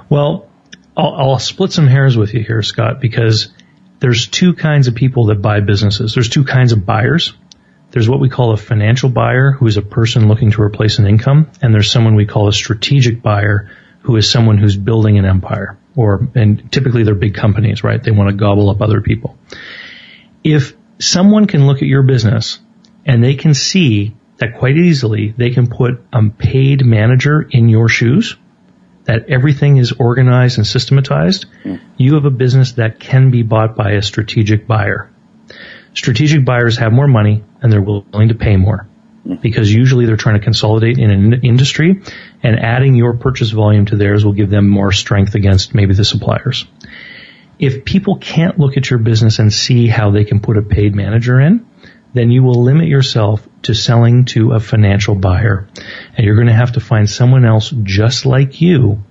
Well, 0.09 0.49
I'll, 0.95 1.13
I'll 1.15 1.39
split 1.39 1.71
some 1.71 1.87
hairs 1.87 2.17
with 2.17 2.33
you 2.33 2.43
here, 2.43 2.61
Scott, 2.61 2.99
because 2.99 3.47
there's 3.99 4.27
two 4.27 4.53
kinds 4.53 4.87
of 4.87 4.95
people 4.95 5.27
that 5.27 5.41
buy 5.41 5.61
businesses. 5.61 6.13
There's 6.13 6.29
two 6.29 6.43
kinds 6.43 6.73
of 6.73 6.85
buyers. 6.85 7.33
There's 7.91 8.09
what 8.09 8.19
we 8.19 8.29
call 8.29 8.51
a 8.51 8.57
financial 8.57 9.09
buyer, 9.09 9.51
who 9.51 9.67
is 9.67 9.77
a 9.77 9.81
person 9.81 10.27
looking 10.27 10.51
to 10.51 10.61
replace 10.61 10.99
an 10.99 11.07
income, 11.07 11.49
and 11.61 11.73
there's 11.73 11.89
someone 11.89 12.15
we 12.15 12.25
call 12.25 12.47
a 12.47 12.53
strategic 12.53 13.21
buyer, 13.21 13.69
who 14.01 14.17
is 14.17 14.29
someone 14.29 14.57
who's 14.57 14.75
building 14.75 15.17
an 15.17 15.25
empire 15.25 15.77
or, 15.95 16.27
and 16.35 16.71
typically 16.71 17.03
they're 17.03 17.15
big 17.15 17.35
companies, 17.35 17.83
right? 17.83 18.01
They 18.01 18.11
want 18.11 18.29
to 18.29 18.35
gobble 18.35 18.69
up 18.69 18.81
other 18.81 19.01
people. 19.01 19.37
If 20.43 20.73
someone 20.99 21.47
can 21.47 21.67
look 21.67 21.77
at 21.77 21.87
your 21.87 22.03
business 22.03 22.59
and 23.05 23.23
they 23.23 23.35
can 23.35 23.53
see 23.53 24.15
that 24.37 24.57
quite 24.57 24.77
easily 24.77 25.33
they 25.37 25.51
can 25.51 25.67
put 25.67 26.01
a 26.11 26.29
paid 26.29 26.85
manager 26.85 27.41
in 27.41 27.69
your 27.69 27.87
shoes, 27.87 28.35
that 29.05 29.29
everything 29.29 29.77
is 29.77 29.91
organized 29.91 30.57
and 30.57 30.65
systematized, 30.65 31.45
mm. 31.63 31.79
you 31.97 32.15
have 32.15 32.25
a 32.25 32.31
business 32.31 32.73
that 32.73 32.99
can 32.99 33.31
be 33.31 33.43
bought 33.43 33.75
by 33.75 33.91
a 33.91 34.01
strategic 34.01 34.65
buyer. 34.65 35.11
Strategic 35.93 36.45
buyers 36.45 36.77
have 36.77 36.91
more 36.91 37.07
money 37.07 37.43
and 37.61 37.71
they're 37.71 37.81
willing 37.81 38.29
to 38.29 38.35
pay 38.35 38.55
more. 38.55 38.87
Because 39.41 39.73
usually 39.73 40.05
they're 40.05 40.17
trying 40.17 40.37
to 40.37 40.43
consolidate 40.43 40.97
in 40.97 41.11
an 41.11 41.41
industry 41.43 42.01
and 42.41 42.59
adding 42.59 42.95
your 42.95 43.13
purchase 43.17 43.51
volume 43.51 43.85
to 43.85 43.95
theirs 43.95 44.25
will 44.25 44.33
give 44.33 44.49
them 44.49 44.67
more 44.67 44.91
strength 44.91 45.35
against 45.35 45.73
maybe 45.73 45.93
the 45.93 46.05
suppliers. 46.05 46.65
If 47.59 47.85
people 47.85 48.17
can't 48.17 48.59
look 48.59 48.75
at 48.77 48.89
your 48.89 48.99
business 48.99 49.39
and 49.39 49.53
see 49.53 49.87
how 49.87 50.11
they 50.11 50.25
can 50.25 50.41
put 50.41 50.57
a 50.57 50.61
paid 50.61 50.93
manager 50.93 51.39
in, 51.39 51.65
then 52.13 52.29
you 52.29 52.43
will 52.43 52.63
limit 52.63 52.87
yourself 52.87 53.47
to 53.63 53.73
selling 53.73 54.25
to 54.25 54.51
a 54.51 54.59
financial 54.59 55.15
buyer. 55.15 55.67
And 56.15 56.25
you're 56.25 56.35
going 56.35 56.47
to 56.47 56.53
have 56.53 56.73
to 56.73 56.79
find 56.79 57.09
someone 57.09 57.45
else 57.45 57.73
just 57.83 58.25
like 58.25 58.61
you 58.61 59.03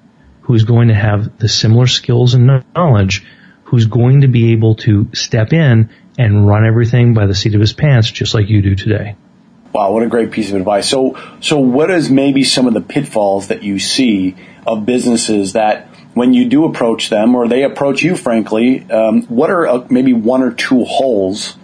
who's 0.42 0.64
going 0.64 0.88
to 0.88 0.95
have 0.95 1.38
the 1.38 1.49
similar 1.49 1.87
skills 1.87 2.35
and 2.35 2.64
knowledge, 2.75 3.25
who's 3.64 3.87
going 3.87 4.21
to 4.21 4.28
be 4.28 4.52
able 4.52 4.75
to 4.75 5.09
step 5.14 5.52
in 5.52 5.90
and 6.19 6.47
run 6.47 6.66
everything 6.66 7.14
by 7.14 7.26
the 7.26 7.35
seat 7.35 7.54
of 7.54 7.61
his 7.61 7.73
pants 7.73 8.11
just 8.11 8.35
like 8.35 8.49
you 8.49 8.61
do 8.61 8.75
today. 8.75 9.16
Wow, 9.73 9.93
what 9.93 10.02
a 10.02 10.09
great 10.09 10.31
piece 10.31 10.50
of 10.50 10.57
advice. 10.57 10.88
So, 10.88 11.19
so 11.41 11.59
what 11.59 11.91
is 11.91 12.11
maybe 12.11 12.45
some 12.45 12.67
of 12.67 12.75
the 12.75 12.81
pitfalls 12.81 13.49
that 13.49 13.62
you 13.62 13.79
see 13.79 14.37
of 14.67 14.85
businesses 14.85 15.55
that 15.55 15.88
when 16.14 16.35
you 16.35 16.47
do 16.47 16.67
approach 16.67 17.09
them 17.09 17.35
or 17.35 17.49
they 17.49 17.62
approach 17.62 18.02
you, 18.02 18.14
frankly, 18.17 18.88
um, 18.91 19.23
what 19.29 19.50
are 19.50 19.67
uh, 19.67 19.87
maybe 19.88 20.12
one 20.12 20.43
or 20.43 20.52
two 20.52 20.85
holes 20.85 21.57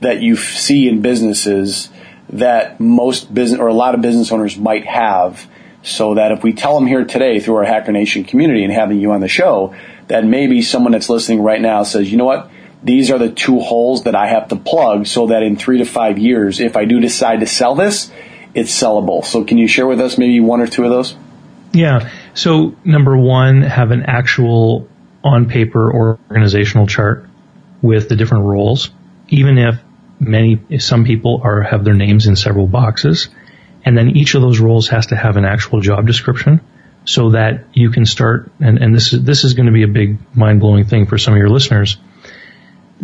that 0.00 0.20
you 0.20 0.36
see 0.36 0.86
in 0.86 1.00
businesses 1.00 1.88
that 2.28 2.78
most 2.78 3.32
business 3.32 3.58
or 3.58 3.68
a 3.68 3.74
lot 3.74 3.94
of 3.94 4.02
business 4.02 4.30
owners 4.30 4.56
might 4.56 4.84
have 4.84 5.48
so 5.82 6.14
that 6.14 6.32
if 6.32 6.42
we 6.42 6.52
tell 6.52 6.74
them 6.74 6.86
here 6.86 7.04
today 7.04 7.40
through 7.40 7.56
our 7.56 7.64
Hacker 7.64 7.92
Nation 7.92 8.24
community 8.24 8.64
and 8.64 8.72
having 8.72 9.00
you 9.00 9.12
on 9.12 9.20
the 9.20 9.28
show, 9.28 9.74
that 10.08 10.24
maybe 10.24 10.60
someone 10.60 10.92
that's 10.92 11.08
listening 11.08 11.40
right 11.40 11.60
now 11.60 11.82
says, 11.84 12.10
you 12.10 12.18
know 12.18 12.26
what? 12.26 12.50
These 12.82 13.10
are 13.10 13.18
the 13.18 13.30
two 13.30 13.60
holes 13.60 14.04
that 14.04 14.14
I 14.14 14.28
have 14.28 14.48
to 14.48 14.56
plug 14.56 15.06
so 15.06 15.28
that 15.28 15.42
in 15.42 15.56
three 15.56 15.78
to 15.78 15.84
five 15.84 16.18
years, 16.18 16.60
if 16.60 16.76
I 16.76 16.84
do 16.84 17.00
decide 17.00 17.40
to 17.40 17.46
sell 17.46 17.74
this, 17.74 18.10
it's 18.54 18.70
sellable. 18.70 19.24
So 19.24 19.44
can 19.44 19.58
you 19.58 19.68
share 19.68 19.86
with 19.86 20.00
us 20.00 20.18
maybe 20.18 20.40
one 20.40 20.60
or 20.60 20.66
two 20.66 20.84
of 20.84 20.90
those? 20.90 21.16
Yeah. 21.72 22.10
So 22.34 22.74
number 22.84 23.16
one, 23.16 23.62
have 23.62 23.90
an 23.90 24.04
actual 24.04 24.88
on 25.22 25.48
paper 25.48 25.90
or 25.90 26.18
organizational 26.30 26.86
chart 26.86 27.28
with 27.82 28.08
the 28.08 28.16
different 28.16 28.44
roles, 28.44 28.90
even 29.28 29.58
if 29.58 29.76
many, 30.18 30.60
some 30.78 31.04
people 31.04 31.42
are, 31.44 31.62
have 31.62 31.84
their 31.84 31.94
names 31.94 32.26
in 32.26 32.36
several 32.36 32.66
boxes. 32.66 33.28
And 33.84 33.96
then 33.96 34.16
each 34.16 34.34
of 34.34 34.42
those 34.42 34.58
roles 34.58 34.88
has 34.88 35.06
to 35.06 35.16
have 35.16 35.36
an 35.36 35.44
actual 35.44 35.80
job 35.80 36.06
description 36.06 36.60
so 37.04 37.30
that 37.30 37.64
you 37.72 37.90
can 37.90 38.04
start, 38.04 38.50
and, 38.60 38.78
and 38.78 38.94
this 38.94 39.12
is, 39.12 39.22
this 39.22 39.44
is 39.44 39.54
going 39.54 39.66
to 39.66 39.72
be 39.72 39.82
a 39.82 39.88
big 39.88 40.18
mind 40.34 40.60
blowing 40.60 40.84
thing 40.84 41.06
for 41.06 41.18
some 41.18 41.34
of 41.34 41.38
your 41.38 41.48
listeners 41.48 41.98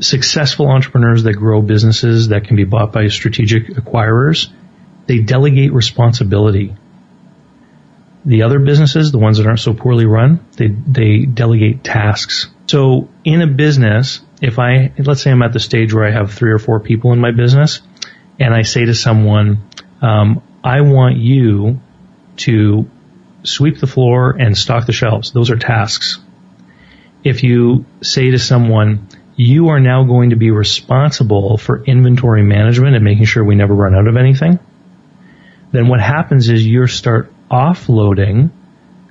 successful 0.00 0.68
entrepreneurs 0.68 1.22
that 1.24 1.34
grow 1.34 1.62
businesses 1.62 2.28
that 2.28 2.44
can 2.44 2.56
be 2.56 2.64
bought 2.64 2.92
by 2.92 3.08
strategic 3.08 3.68
acquirers, 3.68 4.48
they 5.06 5.20
delegate 5.20 5.72
responsibility. 5.72 6.76
The 8.24 8.42
other 8.42 8.58
businesses, 8.58 9.12
the 9.12 9.18
ones 9.18 9.38
that 9.38 9.46
aren't 9.46 9.60
so 9.60 9.72
poorly 9.72 10.04
run, 10.04 10.44
they, 10.56 10.68
they 10.68 11.24
delegate 11.24 11.84
tasks. 11.84 12.48
So 12.66 13.08
in 13.24 13.40
a 13.40 13.46
business, 13.46 14.20
if 14.42 14.58
I, 14.58 14.92
let's 14.98 15.22
say 15.22 15.30
I'm 15.30 15.42
at 15.42 15.52
the 15.52 15.60
stage 15.60 15.94
where 15.94 16.04
I 16.04 16.10
have 16.10 16.32
three 16.32 16.50
or 16.50 16.58
four 16.58 16.80
people 16.80 17.12
in 17.12 17.20
my 17.20 17.30
business 17.30 17.80
and 18.38 18.52
I 18.52 18.62
say 18.62 18.84
to 18.84 18.94
someone, 18.94 19.70
um, 20.02 20.42
I 20.62 20.80
want 20.80 21.16
you 21.16 21.80
to 22.38 22.90
sweep 23.44 23.78
the 23.78 23.86
floor 23.86 24.30
and 24.30 24.58
stock 24.58 24.86
the 24.86 24.92
shelves. 24.92 25.30
Those 25.30 25.50
are 25.50 25.56
tasks. 25.56 26.18
If 27.22 27.42
you 27.42 27.86
say 28.02 28.32
to 28.32 28.38
someone, 28.38 29.08
you 29.36 29.68
are 29.68 29.80
now 29.80 30.04
going 30.04 30.30
to 30.30 30.36
be 30.36 30.50
responsible 30.50 31.58
for 31.58 31.84
inventory 31.84 32.42
management 32.42 32.96
and 32.96 33.04
making 33.04 33.26
sure 33.26 33.44
we 33.44 33.54
never 33.54 33.74
run 33.74 33.94
out 33.94 34.08
of 34.08 34.16
anything, 34.16 34.58
then 35.72 35.88
what 35.88 36.00
happens 36.00 36.48
is 36.48 36.66
you 36.66 36.86
start 36.86 37.30
offloading 37.50 38.50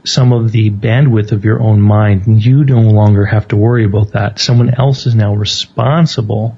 some 0.04 0.34
of 0.34 0.52
the 0.52 0.72
bandwidth 0.72 1.32
of 1.32 1.46
your 1.46 1.62
own 1.62 1.80
mind. 1.80 2.44
You 2.44 2.64
no 2.64 2.82
longer 2.82 3.26
have 3.26 3.48
to 3.50 3.56
worry 3.56 3.86
about 3.86 4.12
that. 4.12 4.40
Someone 4.40 4.74
else 4.74 5.06
is 5.06 5.16
now 5.16 5.36
responsible 5.36 6.58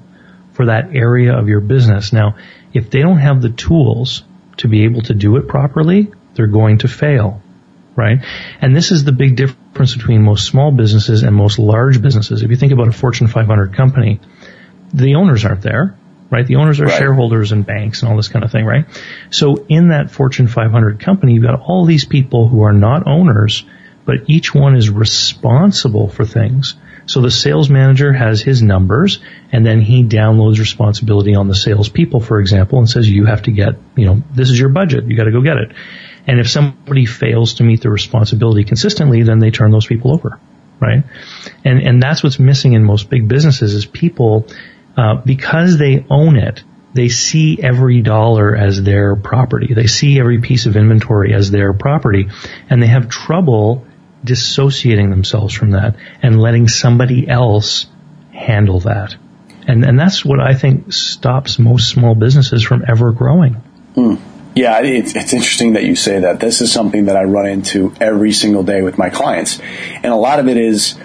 for 0.52 0.66
that 0.66 0.94
area 0.94 1.36
of 1.36 1.48
your 1.48 1.60
business. 1.60 2.12
Now, 2.12 2.36
if 2.72 2.90
they 2.90 3.00
don't 3.00 3.18
have 3.18 3.42
the 3.42 3.50
tools 3.50 4.22
to 4.58 4.68
be 4.68 4.84
able 4.84 5.02
to 5.02 5.14
do 5.14 5.36
it 5.36 5.46
properly, 5.48 6.10
they're 6.34 6.46
going 6.46 6.78
to 6.78 6.88
fail 6.88 7.42
right? 7.98 8.20
And 8.62 8.74
this 8.74 8.92
is 8.92 9.04
the 9.04 9.12
big 9.12 9.36
difference 9.36 9.94
between 9.94 10.22
most 10.22 10.46
small 10.46 10.70
businesses 10.70 11.24
and 11.24 11.34
most 11.34 11.58
large 11.58 12.00
businesses. 12.00 12.42
If 12.42 12.50
you 12.50 12.56
think 12.56 12.72
about 12.72 12.88
a 12.88 12.92
Fortune 12.92 13.26
500 13.26 13.74
company, 13.74 14.20
the 14.94 15.16
owners 15.16 15.44
aren't 15.44 15.62
there, 15.62 15.98
right? 16.30 16.46
The 16.46 16.56
owners 16.56 16.80
are 16.80 16.86
right. 16.86 16.96
shareholders 16.96 17.50
and 17.50 17.66
banks 17.66 18.02
and 18.02 18.10
all 18.10 18.16
this 18.16 18.28
kind 18.28 18.44
of 18.44 18.52
thing, 18.52 18.64
right? 18.64 18.86
So 19.30 19.66
in 19.68 19.88
that 19.88 20.12
Fortune 20.12 20.46
500 20.46 21.00
company, 21.00 21.34
you've 21.34 21.42
got 21.42 21.60
all 21.60 21.84
these 21.84 22.04
people 22.04 22.48
who 22.48 22.62
are 22.62 22.72
not 22.72 23.06
owners, 23.06 23.64
but 24.04 24.30
each 24.30 24.54
one 24.54 24.76
is 24.76 24.88
responsible 24.88 26.08
for 26.08 26.24
things. 26.24 26.76
So 27.06 27.22
the 27.22 27.30
sales 27.30 27.68
manager 27.68 28.12
has 28.12 28.42
his 28.42 28.62
numbers 28.62 29.18
and 29.50 29.66
then 29.66 29.80
he 29.80 30.04
downloads 30.04 30.58
responsibility 30.58 31.34
on 31.34 31.48
the 31.48 31.54
salespeople, 31.54 32.20
for 32.20 32.38
example, 32.38 32.78
and 32.78 32.88
says, 32.88 33.10
you 33.10 33.24
have 33.24 33.42
to 33.42 33.50
get, 33.50 33.76
you 33.96 34.06
know, 34.06 34.22
this 34.34 34.50
is 34.50 34.60
your 34.60 34.68
budget. 34.68 35.04
You 35.06 35.16
got 35.16 35.24
to 35.24 35.32
go 35.32 35.40
get 35.42 35.56
it. 35.56 35.72
And 36.28 36.38
if 36.38 36.48
somebody 36.48 37.06
fails 37.06 37.54
to 37.54 37.64
meet 37.64 37.80
their 37.80 37.90
responsibility 37.90 38.62
consistently, 38.62 39.22
then 39.22 39.38
they 39.38 39.50
turn 39.50 39.70
those 39.72 39.86
people 39.86 40.12
over, 40.12 40.38
right? 40.78 41.02
And 41.64 41.82
and 41.82 42.02
that's 42.02 42.22
what's 42.22 42.38
missing 42.38 42.74
in 42.74 42.84
most 42.84 43.08
big 43.08 43.26
businesses 43.26 43.72
is 43.72 43.86
people 43.86 44.46
uh, 44.96 45.14
because 45.24 45.78
they 45.78 46.04
own 46.10 46.36
it, 46.36 46.62
they 46.92 47.08
see 47.08 47.58
every 47.62 48.02
dollar 48.02 48.54
as 48.54 48.82
their 48.82 49.16
property. 49.16 49.72
They 49.72 49.86
see 49.86 50.20
every 50.20 50.40
piece 50.40 50.66
of 50.66 50.76
inventory 50.76 51.32
as 51.32 51.50
their 51.50 51.72
property, 51.72 52.28
and 52.68 52.82
they 52.82 52.88
have 52.88 53.08
trouble 53.08 53.86
dissociating 54.22 55.08
themselves 55.10 55.54
from 55.54 55.70
that 55.70 55.96
and 56.22 56.40
letting 56.40 56.68
somebody 56.68 57.26
else 57.26 57.86
handle 58.32 58.80
that. 58.80 59.16
And 59.66 59.84
and 59.84 59.98
that's 59.98 60.24
what 60.26 60.40
I 60.40 60.54
think 60.54 60.92
stops 60.92 61.58
most 61.58 61.88
small 61.88 62.14
businesses 62.14 62.62
from 62.62 62.84
ever 62.86 63.12
growing. 63.12 63.54
Hmm. 63.94 64.16
Yeah, 64.58 64.80
it's, 64.80 65.14
it's 65.14 65.32
interesting 65.32 65.74
that 65.74 65.84
you 65.84 65.94
say 65.94 66.18
that. 66.18 66.40
This 66.40 66.60
is 66.60 66.72
something 66.72 67.04
that 67.04 67.16
I 67.16 67.22
run 67.22 67.46
into 67.46 67.94
every 68.00 68.32
single 68.32 68.64
day 68.64 68.82
with 68.82 68.98
my 68.98 69.08
clients. 69.08 69.60
And 69.94 70.06
a 70.06 70.16
lot 70.16 70.40
of 70.40 70.48
it 70.48 70.56
is 70.56 70.98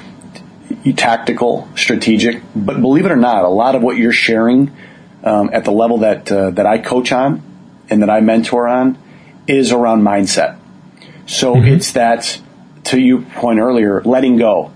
tactical, 0.96 1.70
strategic, 1.76 2.42
but 2.56 2.82
believe 2.82 3.06
it 3.06 3.12
or 3.12 3.16
not, 3.16 3.46
a 3.46 3.50
lot 3.50 3.76
of 3.76 3.84
what 3.84 3.96
you're 3.96 4.12
sharing 4.12 4.76
um, 5.24 5.52
at 5.54 5.66
the 5.66 5.72
level 5.72 6.00
that, 6.00 6.32
uh, 6.32 6.50
that 6.50 6.66
I 6.66 6.80
coach 6.80 7.12
on 7.12 7.44
and 7.92 8.02
that 8.02 8.10
I 8.10 8.22
mentor 8.22 8.68
on 8.68 8.98
is 9.46 9.72
around 9.72 10.02
mindset. 10.02 10.58
So 11.28 11.54
mm-hmm. 11.54 11.76
it's 11.76 11.92
that, 11.92 12.42
to 12.86 13.00
your 13.00 13.22
point 13.22 13.60
earlier, 13.60 14.02
letting 14.02 14.38
go 14.38 14.73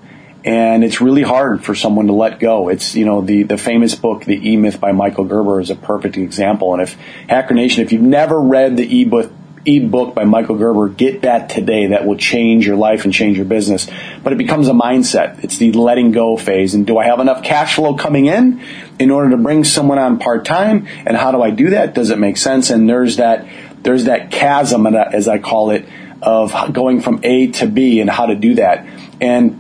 and 0.48 0.86
it's 0.86 1.02
really 1.02 1.24
hard 1.24 1.66
for 1.66 1.76
someone 1.76 2.08
to 2.08 2.14
let 2.14 2.40
go. 2.40 2.70
It's 2.70 2.96
you 2.96 3.04
know 3.04 3.20
the 3.20 3.44
the 3.44 3.58
famous 3.58 3.96
book, 3.96 4.24
The 4.24 4.52
E 4.52 4.56
Myth 4.56 4.80
by 4.80 4.94
Michael 4.94 5.26
Gerber, 5.26 5.60
is 5.60 5.70
a 5.70 5.76
perfect 5.76 6.16
example. 6.16 6.72
And 6.74 6.82
if 6.82 6.94
Hacker 7.28 7.54
Nation, 7.54 7.84
if 7.84 7.92
you've 7.92 8.02
never 8.02 8.40
read 8.40 8.78
the 8.78 8.86
E 8.86 9.04
book 9.04 9.30
ebook 9.66 10.16
by 10.16 10.24
Michael 10.24 10.56
Gerber, 10.56 10.88
get 10.88 11.24
that 11.24 11.50
today. 11.50 11.88
That 11.88 12.06
will 12.06 12.16
change 12.16 12.66
your 12.66 12.78
life 12.78 13.04
and 13.04 13.14
change 13.14 13.36
your 13.36 13.46
business. 13.46 13.90
But 14.24 14.32
it 14.32 14.38
becomes 14.38 14.70
a 14.70 14.72
mindset. 14.72 15.44
It's 15.44 15.58
the 15.58 15.74
letting 15.74 16.14
go 16.14 16.38
phase. 16.38 16.74
And 16.74 16.88
do 16.88 16.98
I 16.98 17.04
have 17.04 17.20
enough 17.20 17.44
cash 17.44 17.76
flow 17.76 17.96
coming 17.96 18.28
in 18.28 18.64
in 18.98 19.12
order 19.12 19.32
to 19.32 19.38
bring 19.38 19.66
someone 19.66 20.00
on 20.00 20.18
part 20.18 20.46
time? 20.46 20.88
And 21.06 21.18
how 21.18 21.34
do 21.34 21.42
I 21.42 21.50
do 21.50 21.72
that? 21.72 21.94
Does 21.94 22.10
it 22.10 22.20
make 22.20 22.38
sense? 22.38 22.70
And 22.70 22.90
there's 22.90 23.18
that 23.18 23.46
there's 23.84 24.06
that 24.06 24.32
chasm, 24.32 24.88
as 24.88 25.28
I 25.28 25.40
call 25.40 25.72
it, 25.72 25.86
of 26.22 26.74
going 26.74 27.02
from 27.02 27.20
A 27.24 27.48
to 27.48 27.68
B 27.68 28.00
and 28.00 28.10
how 28.10 28.28
to 28.28 28.36
do 28.36 28.56
that. 28.56 28.88
And 29.20 29.57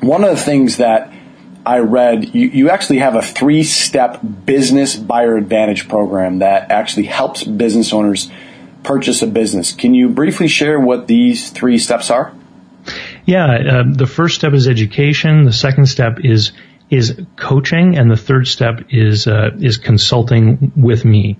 one 0.00 0.24
of 0.24 0.30
the 0.30 0.42
things 0.42 0.78
that 0.78 1.12
I 1.64 1.78
read, 1.78 2.34
you, 2.34 2.48
you 2.48 2.70
actually 2.70 2.98
have 2.98 3.16
a 3.16 3.22
three 3.22 3.64
step 3.64 4.20
business 4.44 4.94
buyer 4.94 5.36
advantage 5.36 5.88
program 5.88 6.38
that 6.38 6.70
actually 6.70 7.06
helps 7.06 7.42
business 7.42 7.92
owners 7.92 8.30
purchase 8.84 9.22
a 9.22 9.26
business. 9.26 9.72
Can 9.72 9.92
you 9.92 10.08
briefly 10.08 10.46
share 10.46 10.78
what 10.78 11.08
these 11.08 11.50
three 11.50 11.78
steps 11.78 12.08
are? 12.10 12.32
Yeah, 13.24 13.46
uh, 13.46 13.82
the 13.92 14.06
first 14.06 14.36
step 14.36 14.52
is 14.52 14.68
education. 14.68 15.44
The 15.44 15.52
second 15.52 15.86
step 15.86 16.18
is 16.22 16.52
is 16.88 17.20
coaching, 17.34 17.98
and 17.98 18.08
the 18.08 18.16
third 18.16 18.46
step 18.46 18.86
is 18.90 19.26
uh, 19.26 19.50
is 19.58 19.76
consulting 19.76 20.70
with 20.76 21.04
me. 21.04 21.36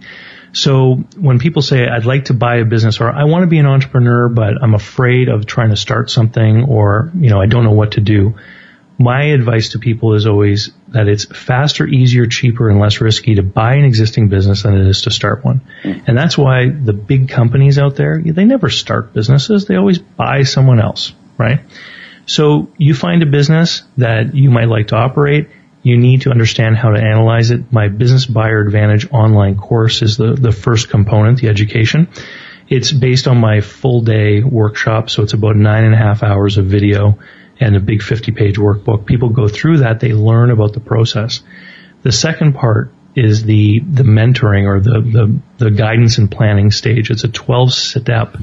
So 0.57 0.95
when 1.19 1.39
people 1.39 1.61
say 1.61 1.87
I'd 1.87 2.07
like 2.07 2.27
to 2.27 2.35
buy 2.35 2.57
a 2.57 2.65
business 2.65 2.99
or 2.99 3.11
I 3.11 3.25
want 3.25 3.43
to 3.43 3.47
be 3.47 3.59
an 3.59 3.67
entrepreneur, 3.67 4.31
but 4.31 4.55
I'm 4.63 4.73
afraid 4.73 5.29
of 5.29 5.45
trying 5.45 5.69
to 5.69 5.77
start 5.77 6.09
something 6.09 6.65
or, 6.65 7.13
you 7.15 7.29
know, 7.29 7.39
I 7.39 7.45
don't 7.45 7.65
know 7.65 7.73
what 7.73 7.93
to 7.93 8.01
do. 8.01 8.37
My 8.99 9.25
advice 9.25 9.73
to 9.73 9.79
people 9.79 10.15
is 10.15 10.27
always 10.27 10.71
that 10.89 11.09
it's 11.09 11.27
faster, 11.27 11.87
easier, 11.87 12.25
cheaper, 12.25 12.71
and 12.71 12.81
less 12.81 13.03
risky 13.03 13.35
to 13.35 13.43
buy 13.43 13.75
an 13.75 13.85
existing 13.85 14.31
business 14.31 14.63
than 14.63 14.79
it 14.79 14.87
is 14.87 15.03
to 15.03 15.11
start 15.11 15.45
one. 15.45 15.61
Mm. 15.83 16.09
And 16.09 16.17
that's 16.17 16.39
why 16.39 16.71
the 16.71 16.95
big 16.95 17.29
companies 17.29 17.79
out 17.79 17.97
there, 17.97 18.19
they 18.25 18.47
never 18.47 18.71
start 18.71 19.13
businesses. 19.13 19.67
They 19.67 19.77
always 19.77 19.99
buy 19.99 20.45
someone 20.45 20.81
else, 20.81 21.13
right? 21.37 21.61
So 22.25 22.73
you 22.79 22.95
find 22.95 23.23
a 23.23 23.27
business 23.27 23.83
that 23.99 24.35
you 24.35 24.51
might 24.51 24.69
like 24.71 24.89
to 24.89 24.97
operate 24.97 25.51
You 25.87 25.97
need 25.97 26.23
to 26.23 26.31
understand 26.31 26.77
how 26.77 26.91
to 26.91 27.01
analyze 27.01 27.53
it. 27.53 27.73
My 27.73 27.87
Business 27.87 28.27
Buyer 28.27 28.61
Advantage 28.61 29.09
online 29.13 29.57
course 29.57 30.03
is 30.03 30.17
the, 30.17 30.35
the 30.35 30.51
first 30.51 30.89
component, 30.89 31.39
the 31.41 31.49
education. 31.49 32.09
It's 32.69 32.91
based 32.91 33.29
on 33.29 33.39
my 33.39 33.61
full 33.61 34.01
day 34.01 34.43
workshop, 34.43 35.11
so 35.11 35.23
it's 35.23 35.33
about 35.33 35.55
nine 35.55 35.85
and 35.85 35.95
a 35.95 35.97
half 35.97 36.25
hours 36.25 36.59
of 36.59 36.67
video 36.67 37.21
and 37.61 37.77
a 37.77 37.79
big 37.79 38.03
50 38.03 38.33
page 38.33 38.57
workbook. 38.57 39.07
People 39.07 39.29
go 39.29 39.47
through 39.47 39.77
that, 39.77 40.01
they 40.01 40.13
learn 40.13 40.51
about 40.51 40.73
the 40.73 40.81
process. 40.81 41.45
The 42.03 42.11
second 42.11 42.55
part 42.55 42.93
is 43.15 43.45
the, 43.45 43.79
the 43.79 44.03
mentoring 44.03 44.67
or 44.67 44.81
the, 44.81 45.01
the, 45.01 45.41
the 45.59 45.71
guidance 45.71 46.19
and 46.19 46.29
planning 46.29 46.73
stage. 46.73 47.13
It's 47.13 47.23
a 47.23 47.29
12 47.29 47.73
step 47.73 48.37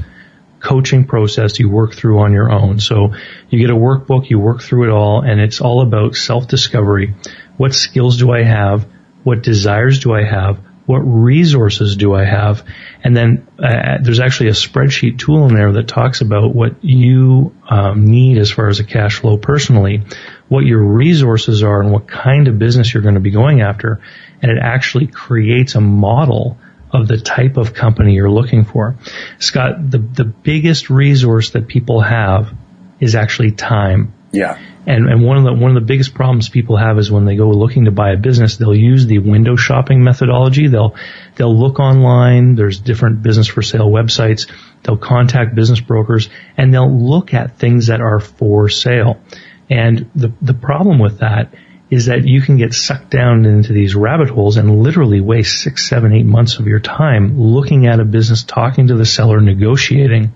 coaching 0.63 1.05
process 1.05 1.59
you 1.59 1.69
work 1.69 1.93
through 1.93 2.19
on 2.19 2.31
your 2.31 2.51
own. 2.51 2.79
So 2.79 3.13
you 3.49 3.59
get 3.59 3.69
a 3.69 3.75
workbook, 3.75 4.29
you 4.29 4.39
work 4.39 4.61
through 4.61 4.89
it 4.89 4.91
all, 4.91 5.21
and 5.21 5.39
it's 5.41 5.61
all 5.61 5.81
about 5.81 6.15
self-discovery. 6.15 7.13
What 7.57 7.73
skills 7.73 8.17
do 8.17 8.31
I 8.31 8.43
have? 8.43 8.87
What 9.23 9.43
desires 9.43 9.99
do 9.99 10.13
I 10.13 10.23
have? 10.23 10.59
What 10.85 10.99
resources 10.99 11.95
do 11.95 12.13
I 12.13 12.25
have? 12.25 12.65
And 13.03 13.15
then 13.15 13.47
uh, 13.57 13.99
there's 14.01 14.19
actually 14.19 14.49
a 14.49 14.53
spreadsheet 14.53 15.17
tool 15.17 15.47
in 15.47 15.55
there 15.55 15.71
that 15.73 15.87
talks 15.87 16.21
about 16.21 16.53
what 16.53 16.83
you 16.83 17.55
um, 17.69 18.05
need 18.05 18.37
as 18.37 18.51
far 18.51 18.67
as 18.67 18.79
a 18.79 18.83
cash 18.83 19.19
flow 19.19 19.37
personally, 19.37 20.03
what 20.49 20.65
your 20.65 20.83
resources 20.83 21.63
are, 21.63 21.81
and 21.81 21.91
what 21.91 22.07
kind 22.07 22.47
of 22.47 22.59
business 22.59 22.93
you're 22.93 23.03
going 23.03 23.15
to 23.15 23.21
be 23.21 23.31
going 23.31 23.61
after. 23.61 24.01
And 24.41 24.51
it 24.51 24.57
actually 24.61 25.07
creates 25.07 25.75
a 25.75 25.81
model 25.81 26.57
of 26.93 27.07
the 27.07 27.17
type 27.17 27.57
of 27.57 27.73
company 27.73 28.13
you're 28.13 28.31
looking 28.31 28.63
for. 28.63 28.95
Scott, 29.39 29.89
the, 29.89 29.97
the 29.97 30.25
biggest 30.25 30.89
resource 30.89 31.51
that 31.51 31.67
people 31.67 32.01
have 32.01 32.53
is 32.99 33.15
actually 33.15 33.51
time. 33.51 34.13
Yeah. 34.31 34.59
And, 34.85 35.09
and 35.09 35.23
one 35.23 35.37
of 35.37 35.43
the, 35.43 35.53
one 35.53 35.71
of 35.71 35.75
the 35.75 35.85
biggest 35.85 36.13
problems 36.13 36.49
people 36.49 36.77
have 36.77 36.97
is 36.97 37.11
when 37.11 37.25
they 37.25 37.35
go 37.35 37.49
looking 37.49 37.85
to 37.85 37.91
buy 37.91 38.11
a 38.11 38.17
business, 38.17 38.57
they'll 38.57 38.75
use 38.75 39.05
the 39.05 39.19
window 39.19 39.55
shopping 39.55 40.03
methodology. 40.03 40.67
They'll, 40.67 40.95
they'll 41.35 41.57
look 41.57 41.79
online. 41.79 42.55
There's 42.55 42.79
different 42.79 43.23
business 43.23 43.47
for 43.47 43.61
sale 43.61 43.89
websites. 43.89 44.51
They'll 44.83 44.97
contact 44.97 45.55
business 45.55 45.79
brokers 45.79 46.29
and 46.57 46.73
they'll 46.73 46.91
look 46.91 47.33
at 47.33 47.57
things 47.57 47.87
that 47.87 48.01
are 48.01 48.19
for 48.19 48.69
sale. 48.69 49.21
And 49.69 50.11
the, 50.15 50.33
the 50.41 50.53
problem 50.53 50.99
with 50.99 51.19
that 51.19 51.53
is 51.89 52.07
that 52.07 52.25
you 52.25 52.41
can 52.41 52.57
get 52.57 52.73
sucked 52.73 53.09
down 53.09 53.45
into 53.45 53.73
these 53.73 53.95
rabbit 53.95 54.29
holes 54.29 54.57
and 54.57 54.81
literally 54.81 55.21
waste 55.21 55.61
six, 55.61 55.87
seven, 55.87 56.13
eight 56.13 56.25
months 56.25 56.57
of 56.59 56.67
your 56.67 56.79
time 56.79 57.39
looking 57.39 57.87
at 57.87 57.99
a 57.99 58.05
business, 58.05 58.43
talking 58.43 58.87
to 58.87 58.95
the 58.95 59.05
seller, 59.05 59.39
negotiating. 59.41 60.33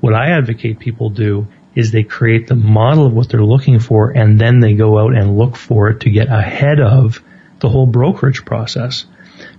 What 0.00 0.14
I 0.14 0.30
advocate 0.36 0.78
people 0.78 1.10
do 1.10 1.48
is 1.74 1.90
they 1.90 2.02
create 2.02 2.46
the 2.46 2.54
model 2.54 3.06
of 3.06 3.12
what 3.12 3.28
they're 3.28 3.44
looking 3.44 3.80
for 3.80 4.10
and 4.10 4.38
then 4.38 4.60
they 4.60 4.74
go 4.74 4.98
out 4.98 5.14
and 5.14 5.38
look 5.38 5.56
for 5.56 5.88
it 5.90 6.00
to 6.00 6.10
get 6.10 6.28
ahead 6.28 6.80
of 6.80 7.22
the 7.60 7.68
whole 7.68 7.86
brokerage 7.86 8.44
process. 8.44 9.06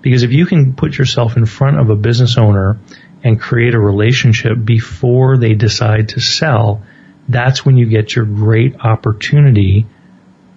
Because 0.02 0.24
if 0.24 0.32
you 0.32 0.46
can 0.46 0.76
put 0.76 0.98
yourself 0.98 1.38
in 1.38 1.46
front 1.46 1.80
of 1.80 1.90
a 1.90 1.96
business 1.96 2.38
owner 2.38 2.80
and 3.24 3.40
create 3.40 3.74
a 3.74 3.80
relationship 3.80 4.58
before 4.64 5.38
they 5.38 5.54
decide 5.54 6.10
to 6.10 6.20
sell, 6.20 6.84
that's 7.30 7.66
when 7.66 7.78
you 7.78 7.86
get 7.86 8.16
your 8.16 8.26
great 8.26 8.76
opportunity 8.80 9.86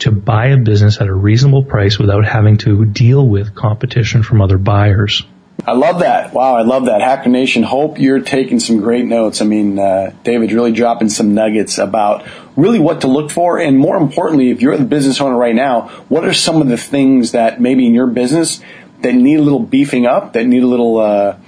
to 0.04 0.12
buy 0.12 0.46
a 0.46 0.56
business 0.56 1.00
at 1.00 1.08
a 1.08 1.14
reasonable 1.14 1.64
price 1.64 1.99
without 1.99 2.25
having 2.25 2.58
to 2.58 2.84
deal 2.84 3.26
with 3.26 3.54
competition 3.54 4.23
from 4.23 4.40
other 4.40 4.58
buyers. 4.58 5.23
I 5.66 5.73
love 5.73 6.00
that. 6.00 6.34
Wow, 6.34 6.56
I 6.56 6.62
love 6.62 6.87
that. 6.87 7.00
Hacker 7.00 7.30
Nation, 7.30 7.62
hope 7.62 7.99
you're 7.99 8.20
taking 8.20 8.61
some 8.61 8.80
great 8.80 9.06
notes. 9.06 9.40
I 9.40 9.44
mean, 9.46 9.78
uh, 9.78 10.12
David's 10.23 10.52
really 10.52 10.73
dropping 10.73 11.08
some 11.08 11.34
nuggets 11.34 11.78
about 11.78 12.26
really 12.56 12.78
what 12.78 13.02
to 13.02 13.06
look 13.06 13.30
for. 13.30 13.58
And 13.58 13.78
more 13.78 13.96
importantly, 13.96 14.50
if 14.50 14.61
you're 14.61 14.76
the 14.76 14.84
business 14.84 15.20
owner 15.20 15.37
right 15.37 15.54
now, 15.54 15.88
what 16.08 16.25
are 16.25 16.34
some 16.34 16.61
of 16.61 16.68
the 16.68 16.76
things 16.76 17.32
that 17.32 17.61
maybe 17.61 17.87
in 17.87 17.94
your 17.94 18.08
business 18.08 18.61
that 19.00 19.14
need 19.14 19.38
a 19.38 19.42
little 19.42 19.61
beefing 19.61 20.06
up, 20.06 20.34
that 20.34 20.44
need 20.44 20.62
a 20.62 20.66
little 20.66 20.99
uh, 20.99 21.38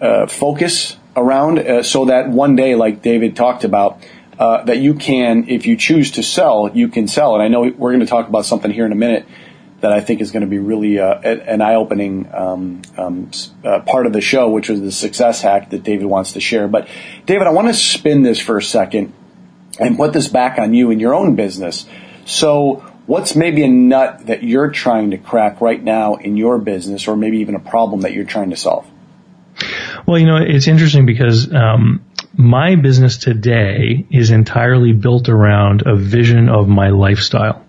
uh, 0.00 0.26
focus 0.28 0.96
around 1.16 1.58
uh, 1.58 1.82
so 1.82 2.06
that 2.06 2.30
one 2.30 2.56
day, 2.56 2.74
like 2.74 3.02
David 3.02 3.36
talked 3.36 3.64
about, 3.64 4.00
uh, 4.38 4.64
that 4.64 4.78
you 4.78 4.94
can, 4.94 5.48
if 5.48 5.66
you 5.66 5.76
choose 5.76 6.12
to 6.12 6.22
sell, 6.22 6.70
you 6.72 6.88
can 6.88 7.08
sell. 7.08 7.34
And 7.34 7.42
I 7.42 7.48
know 7.48 7.62
we're 7.62 7.90
going 7.90 8.00
to 8.00 8.06
talk 8.06 8.28
about 8.28 8.46
something 8.46 8.70
here 8.70 8.86
in 8.86 8.92
a 8.92 8.96
minute 8.96 9.26
that 9.80 9.92
I 9.92 10.00
think 10.00 10.20
is 10.20 10.32
going 10.32 10.42
to 10.42 10.48
be 10.48 10.58
really 10.58 10.98
uh, 10.98 11.20
an 11.20 11.60
eye-opening 11.60 12.28
um, 12.32 12.82
um, 12.96 13.30
uh, 13.64 13.80
part 13.80 14.06
of 14.06 14.12
the 14.12 14.20
show, 14.20 14.50
which 14.50 14.68
was 14.68 14.80
the 14.80 14.90
success 14.90 15.40
hack 15.40 15.70
that 15.70 15.82
David 15.82 16.06
wants 16.06 16.32
to 16.32 16.40
share. 16.40 16.66
But 16.66 16.88
David, 17.26 17.46
I 17.46 17.50
want 17.50 17.68
to 17.68 17.74
spin 17.74 18.22
this 18.22 18.40
for 18.40 18.56
a 18.56 18.62
second 18.62 19.12
and 19.78 19.96
put 19.96 20.12
this 20.12 20.28
back 20.28 20.58
on 20.58 20.74
you 20.74 20.90
in 20.90 20.98
your 20.98 21.14
own 21.14 21.36
business. 21.36 21.86
So, 22.24 22.84
what's 23.06 23.36
maybe 23.36 23.62
a 23.62 23.68
nut 23.68 24.26
that 24.26 24.42
you're 24.42 24.70
trying 24.70 25.12
to 25.12 25.18
crack 25.18 25.60
right 25.60 25.82
now 25.82 26.16
in 26.16 26.36
your 26.36 26.58
business, 26.58 27.06
or 27.06 27.16
maybe 27.16 27.38
even 27.38 27.54
a 27.54 27.60
problem 27.60 28.00
that 28.00 28.12
you're 28.12 28.24
trying 28.24 28.50
to 28.50 28.56
solve? 28.56 28.86
Well, 30.06 30.18
you 30.18 30.26
know, 30.26 30.36
it's 30.36 30.66
interesting 30.66 31.06
because 31.06 31.52
um, 31.52 32.04
my 32.38 32.76
business 32.76 33.18
today 33.18 34.06
is 34.10 34.30
entirely 34.30 34.92
built 34.92 35.28
around 35.28 35.82
a 35.84 35.96
vision 35.96 36.48
of 36.48 36.68
my 36.68 36.90
lifestyle. 36.90 37.66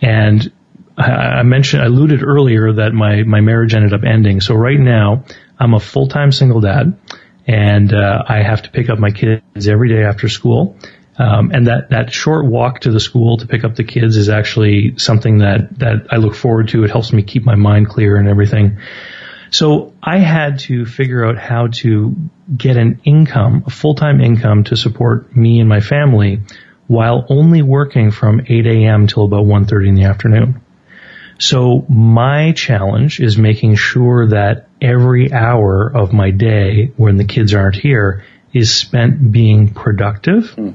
And 0.00 0.50
I 0.96 1.42
mentioned, 1.42 1.82
I 1.82 1.86
alluded 1.86 2.22
earlier 2.24 2.72
that 2.72 2.94
my, 2.94 3.22
my 3.22 3.40
marriage 3.40 3.74
ended 3.74 3.92
up 3.92 4.04
ending. 4.04 4.40
So 4.40 4.54
right 4.54 4.78
now, 4.80 5.24
I'm 5.58 5.74
a 5.74 5.80
full-time 5.80 6.32
single 6.32 6.60
dad 6.60 6.98
and, 7.46 7.92
uh, 7.92 8.24
I 8.26 8.42
have 8.42 8.62
to 8.62 8.70
pick 8.70 8.88
up 8.88 8.98
my 8.98 9.10
kids 9.10 9.68
every 9.68 9.90
day 9.90 10.04
after 10.04 10.28
school. 10.30 10.78
Um, 11.18 11.50
and 11.52 11.66
that, 11.66 11.90
that 11.90 12.10
short 12.10 12.46
walk 12.46 12.80
to 12.80 12.90
the 12.90 13.00
school 13.00 13.36
to 13.38 13.46
pick 13.46 13.62
up 13.62 13.74
the 13.74 13.84
kids 13.84 14.16
is 14.16 14.30
actually 14.30 14.96
something 14.96 15.38
that, 15.38 15.78
that 15.80 16.06
I 16.10 16.16
look 16.16 16.34
forward 16.34 16.68
to. 16.68 16.84
It 16.84 16.90
helps 16.90 17.12
me 17.12 17.22
keep 17.22 17.44
my 17.44 17.56
mind 17.56 17.88
clear 17.88 18.16
and 18.16 18.26
everything. 18.26 18.78
So 19.50 19.94
I 20.02 20.18
had 20.18 20.60
to 20.60 20.84
figure 20.86 21.24
out 21.24 21.38
how 21.38 21.68
to 21.68 22.14
get 22.54 22.76
an 22.76 23.00
income, 23.04 23.64
a 23.66 23.70
full-time 23.70 24.20
income 24.20 24.64
to 24.64 24.76
support 24.76 25.34
me 25.34 25.60
and 25.60 25.68
my 25.68 25.80
family 25.80 26.40
while 26.86 27.26
only 27.28 27.62
working 27.62 28.10
from 28.10 28.40
8 28.46 28.66
a.m. 28.66 29.06
till 29.06 29.24
about 29.24 29.44
1.30 29.44 29.88
in 29.88 29.94
the 29.94 30.04
afternoon. 30.04 30.60
So 31.38 31.84
my 31.88 32.52
challenge 32.52 33.20
is 33.20 33.38
making 33.38 33.76
sure 33.76 34.28
that 34.28 34.68
every 34.80 35.32
hour 35.32 35.86
of 35.86 36.12
my 36.12 36.30
day 36.30 36.92
when 36.96 37.16
the 37.16 37.24
kids 37.24 37.54
aren't 37.54 37.76
here 37.76 38.24
is 38.52 38.74
spent 38.74 39.30
being 39.30 39.72
productive 39.72 40.54
mm. 40.56 40.74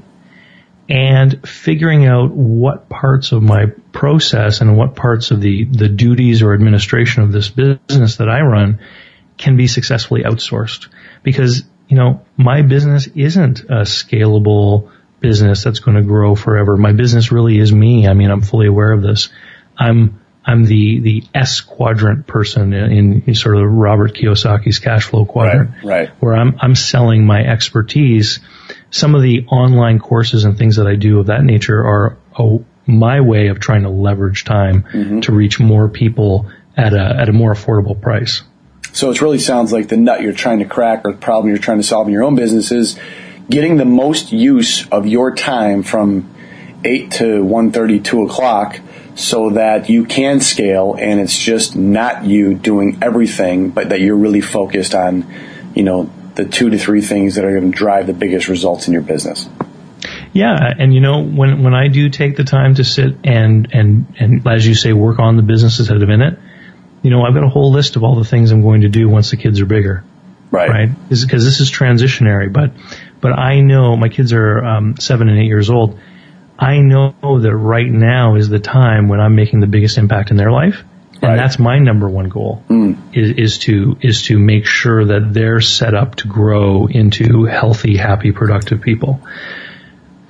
And 0.88 1.48
figuring 1.48 2.06
out 2.06 2.30
what 2.30 2.88
parts 2.88 3.32
of 3.32 3.42
my 3.42 3.66
process 3.92 4.60
and 4.60 4.76
what 4.76 4.94
parts 4.94 5.30
of 5.30 5.40
the, 5.40 5.64
the 5.64 5.88
duties 5.88 6.42
or 6.42 6.52
administration 6.52 7.22
of 7.22 7.32
this 7.32 7.48
business 7.48 8.16
that 8.16 8.28
I 8.28 8.40
run 8.40 8.80
can 9.38 9.56
be 9.56 9.66
successfully 9.66 10.22
outsourced. 10.22 10.88
Because, 11.22 11.64
you 11.88 11.96
know, 11.96 12.24
my 12.36 12.62
business 12.62 13.06
isn't 13.06 13.60
a 13.60 13.82
scalable 13.82 14.90
business 15.20 15.64
that's 15.64 15.78
going 15.78 15.96
to 15.96 16.02
grow 16.02 16.34
forever. 16.34 16.76
My 16.76 16.92
business 16.92 17.32
really 17.32 17.58
is 17.58 17.72
me. 17.72 18.06
I 18.06 18.12
mean, 18.12 18.30
I'm 18.30 18.42
fully 18.42 18.66
aware 18.66 18.92
of 18.92 19.02
this. 19.02 19.30
I'm 19.76 20.20
I'm 20.44 20.64
the 20.64 21.00
the 21.00 21.24
S 21.34 21.62
quadrant 21.62 22.26
person 22.26 22.74
in, 22.74 23.22
in 23.26 23.34
sort 23.34 23.56
of 23.56 23.70
Robert 23.70 24.12
Kiyosaki's 24.12 24.78
cash 24.78 25.06
flow 25.06 25.24
quadrant, 25.24 25.70
right, 25.82 25.84
right. 25.84 26.08
where 26.20 26.34
I'm 26.34 26.58
I'm 26.60 26.74
selling 26.74 27.24
my 27.24 27.42
expertise. 27.42 28.40
Some 28.94 29.16
of 29.16 29.22
the 29.22 29.44
online 29.46 29.98
courses 29.98 30.44
and 30.44 30.56
things 30.56 30.76
that 30.76 30.86
I 30.86 30.94
do 30.94 31.18
of 31.18 31.26
that 31.26 31.42
nature 31.42 31.84
are 31.84 32.16
oh, 32.38 32.64
my 32.86 33.20
way 33.22 33.48
of 33.48 33.58
trying 33.58 33.82
to 33.82 33.88
leverage 33.88 34.44
time 34.44 34.84
mm-hmm. 34.84 35.18
to 35.18 35.32
reach 35.32 35.58
more 35.58 35.88
people 35.88 36.48
at 36.76 36.94
a 36.94 37.16
at 37.20 37.28
a 37.28 37.32
more 37.32 37.52
affordable 37.52 38.00
price. 38.00 38.42
So 38.92 39.10
it 39.10 39.20
really 39.20 39.40
sounds 39.40 39.72
like 39.72 39.88
the 39.88 39.96
nut 39.96 40.22
you're 40.22 40.32
trying 40.32 40.60
to 40.60 40.64
crack 40.64 41.04
or 41.04 41.10
the 41.10 41.18
problem 41.18 41.48
you're 41.48 41.58
trying 41.58 41.78
to 41.78 41.82
solve 41.82 42.06
in 42.06 42.12
your 42.12 42.22
own 42.22 42.36
business 42.36 42.70
is 42.70 42.96
getting 43.50 43.78
the 43.78 43.84
most 43.84 44.30
use 44.30 44.86
of 44.90 45.08
your 45.08 45.34
time 45.34 45.82
from 45.82 46.32
eight 46.84 47.10
to 47.18 47.42
one 47.42 47.72
thirty, 47.72 47.98
two 47.98 48.22
o'clock 48.22 48.78
so 49.16 49.50
that 49.50 49.90
you 49.90 50.04
can 50.04 50.38
scale 50.38 50.94
and 50.96 51.18
it's 51.18 51.36
just 51.36 51.74
not 51.74 52.24
you 52.24 52.54
doing 52.54 52.98
everything, 53.02 53.70
but 53.70 53.88
that 53.88 54.00
you're 54.00 54.16
really 54.16 54.40
focused 54.40 54.94
on, 54.94 55.26
you 55.74 55.82
know, 55.82 56.08
the 56.34 56.44
two 56.44 56.70
to 56.70 56.78
three 56.78 57.00
things 57.00 57.36
that 57.36 57.44
are 57.44 57.58
going 57.58 57.70
to 57.70 57.76
drive 57.76 58.06
the 58.06 58.12
biggest 58.12 58.48
results 58.48 58.86
in 58.86 58.92
your 58.92 59.02
business. 59.02 59.48
Yeah, 60.32 60.56
and 60.78 60.92
you 60.92 61.00
know 61.00 61.24
when 61.24 61.62
when 61.62 61.74
I 61.74 61.88
do 61.88 62.10
take 62.10 62.36
the 62.36 62.44
time 62.44 62.74
to 62.74 62.84
sit 62.84 63.16
and 63.24 63.68
and 63.72 64.14
and 64.18 64.46
as 64.46 64.66
you 64.66 64.74
say 64.74 64.92
work 64.92 65.18
on 65.18 65.36
the 65.36 65.42
businesses 65.42 65.88
that 65.88 66.00
have 66.00 66.10
in 66.10 66.22
it, 66.22 66.38
you 67.02 67.10
know 67.10 67.22
I've 67.22 67.34
got 67.34 67.44
a 67.44 67.48
whole 67.48 67.72
list 67.72 67.96
of 67.96 68.02
all 68.02 68.16
the 68.16 68.24
things 68.24 68.50
I'm 68.50 68.62
going 68.62 68.82
to 68.82 68.88
do 68.88 69.08
once 69.08 69.30
the 69.30 69.36
kids 69.36 69.60
are 69.60 69.66
bigger. 69.66 70.04
Right. 70.50 70.68
Right. 70.68 71.08
Because 71.08 71.44
this 71.44 71.60
is 71.60 71.70
transitionary, 71.70 72.52
but 72.52 72.72
but 73.20 73.32
I 73.32 73.60
know 73.60 73.96
my 73.96 74.08
kids 74.08 74.32
are 74.32 74.64
um, 74.64 74.96
seven 74.98 75.28
and 75.28 75.38
eight 75.38 75.46
years 75.46 75.70
old 75.70 75.98
I 76.58 76.78
know 76.78 77.14
that 77.22 77.54
right 77.54 77.90
now 77.90 78.36
is 78.36 78.48
the 78.48 78.60
time 78.60 79.08
when 79.08 79.20
I'm 79.20 79.34
making 79.34 79.60
the 79.60 79.66
biggest 79.66 79.98
impact 79.98 80.30
in 80.30 80.36
their 80.36 80.52
life. 80.52 80.84
And 81.24 81.38
right. 81.38 81.42
that's 81.42 81.58
my 81.58 81.78
number 81.78 82.08
one 82.08 82.28
goal 82.28 82.62
mm. 82.68 82.96
is, 83.16 83.30
is 83.36 83.58
to, 83.60 83.96
is 84.00 84.24
to 84.24 84.38
make 84.38 84.66
sure 84.66 85.04
that 85.04 85.32
they're 85.32 85.60
set 85.60 85.94
up 85.94 86.16
to 86.16 86.28
grow 86.28 86.86
into 86.86 87.44
healthy, 87.44 87.96
happy, 87.96 88.32
productive 88.32 88.80
people. 88.80 89.20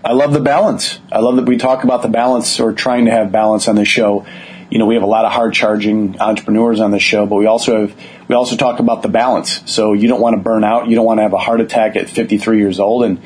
I 0.04 0.12
love 0.12 0.32
the 0.32 0.40
balance. 0.40 0.98
I 1.10 1.20
love 1.20 1.36
that 1.36 1.46
we 1.46 1.56
talk 1.56 1.84
about 1.84 2.02
the 2.02 2.08
balance 2.08 2.60
or 2.60 2.72
trying 2.72 3.06
to 3.06 3.10
have 3.10 3.32
balance 3.32 3.68
on 3.68 3.76
the 3.76 3.86
show 3.86 4.26
you 4.74 4.78
know, 4.78 4.86
we 4.86 4.94
have 4.94 5.04
a 5.04 5.06
lot 5.06 5.24
of 5.24 5.32
hard 5.32 5.54
charging 5.54 6.20
entrepreneurs 6.20 6.80
on 6.80 6.90
the 6.90 6.98
show, 6.98 7.26
but 7.26 7.36
we 7.36 7.46
also 7.46 7.82
have, 7.82 7.96
we 8.28 8.34
also 8.34 8.56
talk 8.56 8.80
about 8.80 9.02
the 9.02 9.08
balance. 9.08 9.62
So 9.70 9.92
you 9.92 10.08
don't 10.08 10.20
want 10.20 10.36
to 10.36 10.42
burn 10.42 10.64
out. 10.64 10.88
You 10.88 10.96
don't 10.96 11.04
want 11.04 11.18
to 11.18 11.22
have 11.22 11.32
a 11.32 11.38
heart 11.38 11.60
attack 11.60 11.94
at 11.94 12.10
53 12.10 12.58
years 12.58 12.80
old 12.80 13.04
and 13.04 13.20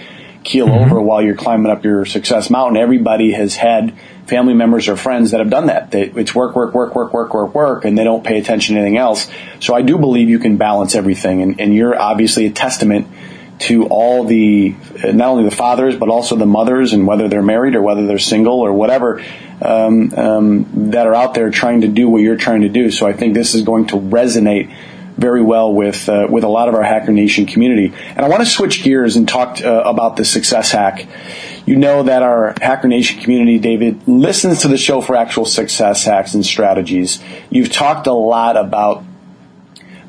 keel 0.44 0.66
mm-hmm. 0.66 0.90
over 0.90 1.00
while 1.00 1.22
you're 1.22 1.36
climbing 1.36 1.72
up 1.72 1.84
your 1.84 2.04
success 2.04 2.50
mountain. 2.50 2.76
Everybody 2.76 3.32
has 3.32 3.56
had 3.56 3.96
family 4.28 4.54
members 4.54 4.88
or 4.88 4.96
friends 4.96 5.30
that 5.30 5.40
have 5.40 5.50
done 5.50 5.66
that. 5.66 5.90
They, 5.90 6.02
it's 6.02 6.34
work, 6.34 6.54
work, 6.54 6.74
work, 6.74 6.94
work, 6.94 7.12
work, 7.12 7.34
work, 7.34 7.54
work, 7.54 7.84
and 7.84 7.96
they 7.96 8.04
don't 8.04 8.22
pay 8.22 8.38
attention 8.38 8.74
to 8.74 8.80
anything 8.82 8.98
else. 8.98 9.28
So 9.58 9.74
I 9.74 9.82
do 9.82 9.98
believe 9.98 10.28
you 10.28 10.38
can 10.38 10.58
balance 10.58 10.94
everything. 10.94 11.42
And, 11.42 11.60
and 11.60 11.74
you're 11.74 11.98
obviously 11.98 12.46
a 12.46 12.50
testament 12.50 13.08
to 13.60 13.86
all 13.86 14.24
the, 14.24 14.74
not 15.02 15.30
only 15.30 15.44
the 15.44 15.56
fathers, 15.56 15.96
but 15.96 16.10
also 16.10 16.36
the 16.36 16.46
mothers 16.46 16.92
and 16.92 17.06
whether 17.06 17.26
they're 17.28 17.42
married 17.42 17.74
or 17.74 17.82
whether 17.82 18.06
they're 18.06 18.18
single 18.18 18.60
or 18.60 18.72
whatever, 18.72 19.24
um, 19.62 20.14
um, 20.14 20.90
that 20.92 21.06
are 21.06 21.14
out 21.14 21.34
there 21.34 21.50
trying 21.50 21.80
to 21.80 21.88
do 21.88 22.08
what 22.08 22.22
you're 22.22 22.36
trying 22.36 22.60
to 22.60 22.68
do. 22.68 22.90
So 22.90 23.06
I 23.06 23.14
think 23.14 23.34
this 23.34 23.54
is 23.54 23.62
going 23.62 23.86
to 23.88 23.96
resonate 23.96 24.72
very 25.18 25.42
well 25.42 25.74
with 25.74 26.08
uh, 26.08 26.26
with 26.30 26.44
a 26.44 26.48
lot 26.48 26.68
of 26.68 26.74
our 26.74 26.82
Hacker 26.82 27.12
Nation 27.12 27.44
community. 27.44 27.92
And 28.10 28.20
I 28.20 28.28
want 28.28 28.40
to 28.40 28.46
switch 28.46 28.82
gears 28.82 29.16
and 29.16 29.28
talk 29.28 29.60
uh, 29.60 29.82
about 29.84 30.16
the 30.16 30.24
success 30.24 30.70
hack. 30.70 31.06
You 31.66 31.76
know 31.76 32.04
that 32.04 32.22
our 32.22 32.54
Hacker 32.62 32.88
Nation 32.88 33.20
community, 33.20 33.58
David, 33.58 34.06
listens 34.06 34.62
to 34.62 34.68
the 34.68 34.78
show 34.78 35.00
for 35.00 35.16
actual 35.16 35.44
success 35.44 36.04
hacks 36.04 36.34
and 36.34 36.46
strategies. 36.46 37.22
You've 37.50 37.70
talked 37.70 38.06
a 38.06 38.12
lot 38.12 38.56
about 38.56 39.04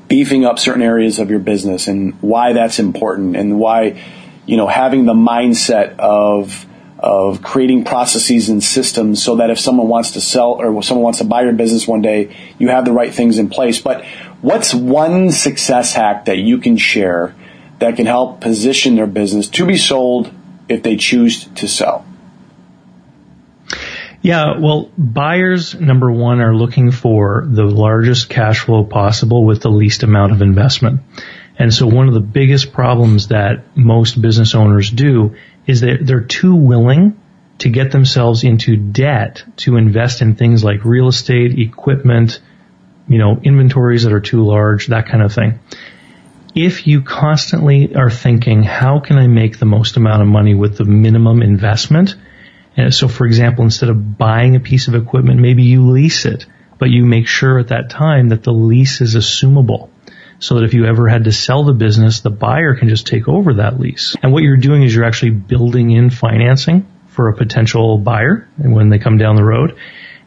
beefing 0.07 0.45
up 0.45 0.59
certain 0.59 0.81
areas 0.81 1.19
of 1.19 1.29
your 1.29 1.39
business 1.39 1.87
and 1.87 2.13
why 2.21 2.53
that's 2.53 2.79
important 2.79 3.35
and 3.35 3.59
why, 3.59 4.01
you 4.45 4.57
know, 4.57 4.67
having 4.67 5.05
the 5.05 5.13
mindset 5.13 5.97
of 5.97 6.65
of 6.99 7.41
creating 7.41 7.85
processes 7.85 8.49
and 8.49 8.61
systems 8.61 9.23
so 9.23 9.37
that 9.37 9.49
if 9.49 9.57
someone 9.57 9.87
wants 9.87 10.11
to 10.11 10.21
sell 10.21 10.51
or 10.51 10.83
someone 10.83 11.03
wants 11.03 11.19
to 11.19 11.25
buy 11.25 11.43
your 11.43 11.53
business 11.53 11.87
one 11.87 12.01
day, 12.01 12.35
you 12.59 12.67
have 12.67 12.83
the 12.83 12.91
right 12.91 13.13
things 13.13 13.37
in 13.37 13.49
place. 13.49 13.79
But 13.79 14.03
what's 14.41 14.73
one 14.73 15.31
success 15.31 15.93
hack 15.93 16.25
that 16.25 16.37
you 16.37 16.59
can 16.59 16.77
share 16.77 17.35
that 17.79 17.95
can 17.95 18.05
help 18.05 18.41
position 18.41 18.95
their 18.95 19.07
business 19.07 19.47
to 19.49 19.65
be 19.65 19.77
sold 19.77 20.31
if 20.67 20.83
they 20.83 20.97
choose 20.97 21.45
to 21.55 21.67
sell? 21.67 22.05
Yeah, 24.21 24.59
well, 24.59 24.91
buyers, 24.97 25.75
number 25.75 26.11
one, 26.11 26.41
are 26.41 26.53
looking 26.53 26.91
for 26.91 27.45
the 27.47 27.63
largest 27.63 28.29
cash 28.29 28.59
flow 28.59 28.83
possible 28.83 29.45
with 29.45 29.61
the 29.61 29.69
least 29.69 30.03
amount 30.03 30.33
of 30.33 30.41
investment. 30.41 31.01
And 31.57 31.73
so 31.73 31.87
one 31.87 32.07
of 32.07 32.13
the 32.13 32.19
biggest 32.19 32.73
problems 32.73 33.29
that 33.29 33.77
most 33.77 34.21
business 34.21 34.55
owners 34.55 34.89
do 34.89 35.35
is 35.65 35.81
that 35.81 35.99
they're 36.01 36.21
too 36.21 36.55
willing 36.55 37.19
to 37.59 37.69
get 37.69 37.91
themselves 37.91 38.43
into 38.43 38.75
debt 38.75 39.43
to 39.57 39.77
invest 39.77 40.21
in 40.21 40.35
things 40.35 40.63
like 40.63 40.85
real 40.85 41.07
estate, 41.07 41.57
equipment, 41.59 42.39
you 43.09 43.17
know, 43.17 43.37
inventories 43.43 44.03
that 44.03 44.13
are 44.13 44.21
too 44.21 44.45
large, 44.45 44.87
that 44.87 45.07
kind 45.07 45.23
of 45.23 45.33
thing. 45.33 45.59
If 46.55 46.87
you 46.87 47.01
constantly 47.01 47.95
are 47.95 48.09
thinking, 48.09 48.63
how 48.63 48.99
can 48.99 49.17
I 49.17 49.27
make 49.27 49.59
the 49.59 49.65
most 49.65 49.97
amount 49.97 50.21
of 50.21 50.27
money 50.27 50.55
with 50.55 50.77
the 50.77 50.85
minimum 50.85 51.41
investment? 51.41 52.15
And 52.77 52.93
so, 52.93 53.07
for 53.07 53.25
example, 53.25 53.65
instead 53.65 53.89
of 53.89 54.17
buying 54.17 54.55
a 54.55 54.59
piece 54.59 54.87
of 54.87 54.95
equipment, 54.95 55.39
maybe 55.39 55.63
you 55.63 55.89
lease 55.89 56.25
it, 56.25 56.45
but 56.77 56.89
you 56.89 57.05
make 57.05 57.27
sure 57.27 57.59
at 57.59 57.69
that 57.69 57.89
time 57.89 58.29
that 58.29 58.43
the 58.43 58.53
lease 58.53 59.01
is 59.01 59.15
assumable 59.15 59.89
so 60.39 60.55
that 60.55 60.63
if 60.63 60.73
you 60.73 60.85
ever 60.85 61.07
had 61.07 61.25
to 61.25 61.31
sell 61.31 61.63
the 61.63 61.73
business, 61.73 62.21
the 62.21 62.29
buyer 62.29 62.75
can 62.75 62.87
just 62.87 63.05
take 63.05 63.27
over 63.27 63.55
that 63.55 63.79
lease. 63.79 64.15
And 64.23 64.31
what 64.31 64.43
you're 64.43 64.57
doing 64.57 64.83
is 64.83 64.95
you're 64.95 65.05
actually 65.05 65.31
building 65.31 65.91
in 65.91 66.09
financing 66.09 66.87
for 67.09 67.27
a 67.27 67.35
potential 67.35 67.97
buyer 67.97 68.47
when 68.57 68.89
they 68.89 68.99
come 68.99 69.17
down 69.17 69.35
the 69.35 69.43
road. 69.43 69.77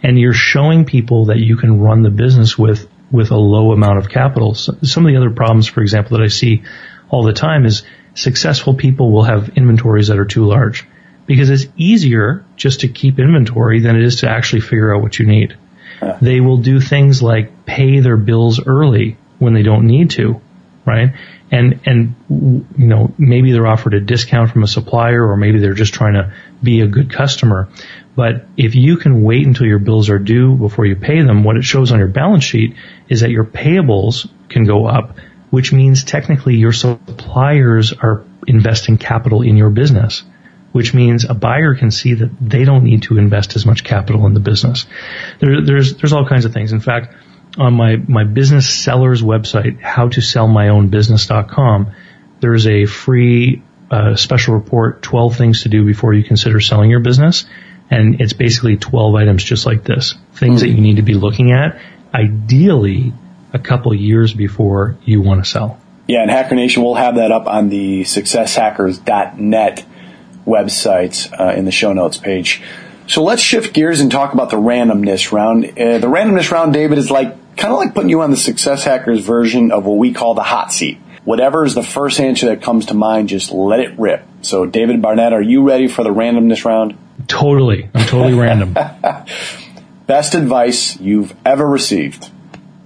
And 0.03 0.19
you're 0.19 0.33
showing 0.33 0.85
people 0.85 1.27
that 1.27 1.38
you 1.38 1.57
can 1.57 1.81
run 1.81 2.03
the 2.03 2.11
business 2.11 2.59
with, 2.59 2.88
with 3.11 3.31
a 3.31 3.37
low 3.37 3.73
amount 3.73 3.99
of 3.99 4.09
capital. 4.09 4.55
So 4.55 4.75
some 4.83 5.07
of 5.07 5.12
the 5.12 5.17
other 5.17 5.31
problems, 5.31 5.69
for 5.69 5.81
example, 5.81 6.17
that 6.17 6.25
I 6.25 6.29
see 6.29 6.62
all 7.09 7.23
the 7.23 7.33
time 7.33 7.65
is 7.65 7.83
successful 8.15 8.75
people 8.75 9.11
will 9.11 9.25
have 9.25 9.51
inventories 9.51 10.09
that 10.09 10.19
are 10.19 10.25
too 10.25 10.45
large 10.47 10.87
because 11.27 11.51
it's 11.51 11.67
easier 11.77 12.45
just 12.57 12.81
to 12.81 12.88
keep 12.88 13.19
inventory 13.19 13.81
than 13.81 13.97
it 13.97 14.03
is 14.03 14.17
to 14.21 14.29
actually 14.29 14.61
figure 14.61 14.95
out 14.95 15.03
what 15.03 15.19
you 15.19 15.27
need. 15.27 15.57
They 16.21 16.41
will 16.41 16.57
do 16.57 16.81
things 16.81 17.23
like 17.23 17.65
pay 17.65 18.01
their 18.01 18.17
bills 18.17 18.61
early 18.65 19.17
when 19.38 19.55
they 19.55 19.62
don't 19.62 19.87
need 19.87 20.11
to, 20.11 20.41
right? 20.85 21.15
And, 21.51 21.81
and, 21.85 22.15
you 22.29 22.87
know, 22.87 23.15
maybe 23.19 23.53
they're 23.53 23.67
offered 23.67 23.95
a 23.95 24.01
discount 24.01 24.51
from 24.51 24.62
a 24.62 24.67
supplier 24.67 25.25
or 25.25 25.37
maybe 25.37 25.61
they're 25.61 25.75
just 25.75 25.95
trying 25.95 26.15
to 26.15 26.33
be 26.62 26.81
a 26.81 26.87
good 26.87 27.12
customer. 27.12 27.69
But 28.14 28.46
if 28.57 28.75
you 28.75 28.96
can 28.96 29.22
wait 29.22 29.46
until 29.46 29.66
your 29.66 29.79
bills 29.79 30.11
are 30.11 30.18
due 30.18 30.55
before 30.55 30.85
you 30.85 30.96
pay 30.96 31.22
them, 31.22 31.44
what 31.44 31.57
it 31.57 31.62
shows 31.62 31.92
on 31.92 31.98
your 31.98 32.09
balance 32.09 32.44
sheet 32.44 32.75
is 33.09 33.20
that 33.20 33.31
your 33.31 33.44
payables 33.44 34.29
can 34.48 34.64
go 34.64 34.87
up, 34.87 35.16
which 35.51 35.72
means 35.72 36.05
technically 36.05 36.57
your 36.57 36.72
suppliers 36.72 37.92
are 37.92 38.25
investing 38.46 38.98
capital 38.98 39.42
in 39.42 39.57
your 39.57 39.70
business 39.70 40.25
which 40.72 40.92
means 40.94 41.25
a 41.25 41.35
buyer 41.35 41.75
can 41.75 41.90
see 41.90 42.14
that 42.14 42.31
they 42.40 42.64
don't 42.64 42.85
need 42.85 43.03
to 43.03 43.18
invest 43.18 43.57
as 43.57 43.66
much 43.66 43.85
capital 43.85 44.27
in 44.27 44.33
the 44.35 44.40
business. 44.40 44.87
There, 45.38 45.62
there's 45.62 45.94
there's 45.96 46.12
all 46.12 46.27
kinds 46.27 46.44
of 46.44 46.53
things. 46.53 46.72
In 46.72 46.81
fact, 46.81 47.14
on 47.59 47.75
my 47.75 47.94
my 47.96 48.25
business 48.25 48.68
sellers 48.68 49.22
website, 49.22 49.81
howtosellmyownbusiness.com, 49.81 51.92
there's 52.40 52.66
a 52.66 52.87
free 52.87 53.62
uh, 53.90 54.16
special 54.16 54.55
report, 54.55 55.03
12 55.03 55.37
things 55.37 55.62
to 55.64 55.68
do 55.68 55.85
before 55.85 56.14
you 56.14 56.25
consider 56.25 56.61
selling 56.61 56.88
your 56.90 57.01
business. 57.01 57.44
And 57.93 58.23
it's 58.23 58.33
basically 58.33 58.79
12 58.79 59.15
items 59.15 59.45
just 59.45 59.67
like 59.67 59.85
this. 59.85 60.15
Things 60.33 60.63
mm-hmm. 60.63 60.69
that 60.71 60.75
you 60.75 60.81
need 60.81 60.97
to 60.97 61.03
be 61.03 61.13
looking 61.13 61.53
at, 61.53 61.79
ideally 62.15 63.13
a 63.53 63.59
couple 63.59 63.95
years 63.95 64.33
before 64.33 64.97
you 65.05 65.21
want 65.21 65.45
to 65.45 65.51
sell. 65.51 65.79
Yeah, 66.09 66.23
and 66.23 66.31
Hacker 66.31 66.55
Nation 66.55 66.83
will 66.83 66.95
have 66.95 67.17
that 67.17 67.31
up 67.31 67.47
on 67.47 67.69
the 67.69 68.03
successhackers.net 68.05 69.85
website 70.47 71.39
uh, 71.39 71.53
in 71.53 71.67
the 71.67 71.71
show 71.71 71.93
notes 71.93 72.17
page. 72.17 72.63
So 73.09 73.23
let's 73.23 73.43
shift 73.43 73.75
gears 73.75 74.01
and 74.01 74.11
talk 74.11 74.33
about 74.33 74.49
the 74.49 74.57
randomness 74.57 75.31
round. 75.31 75.67
Uh, 75.67 75.99
the 75.99 76.07
randomness 76.07 76.51
round, 76.51 76.73
David, 76.73 76.97
is 76.97 77.11
like 77.11 77.57
kind 77.57 77.73
of 77.73 77.79
like 77.79 77.95
putting 77.95 78.09
you 78.09 78.23
on 78.23 78.31
the 78.31 78.39
Success 78.39 78.85
Hackers 78.85 79.21
version 79.21 79.71
of 79.71 79.85
what 79.85 79.99
we 79.99 80.15
call 80.15 80.33
the 80.33 80.43
hot 80.43 80.73
seat. 80.73 80.99
Whatever 81.25 81.67
is 81.67 81.75
the 81.75 81.83
first 81.83 82.19
answer 82.21 82.47
that 82.47 82.63
comes 82.63 82.87
to 82.87 82.95
mind, 82.95 83.29
just 83.29 83.53
let 83.53 83.81
it 83.81 83.99
rip. 83.99 84.25
So, 84.41 84.65
David 84.65 85.03
Barnett, 85.03 85.35
are 85.35 85.43
you 85.43 85.63
ready 85.63 85.89
for 85.89 86.03
the 86.03 86.11
randomness 86.11 86.65
round? 86.65 86.97
Totally. 87.27 87.91
I'm 87.95 88.07
totally 88.07 88.35
random. 88.35 88.75
Best 90.07 90.35
advice 90.35 90.99
you've 91.01 91.35
ever 91.45 91.67
received? 91.67 92.31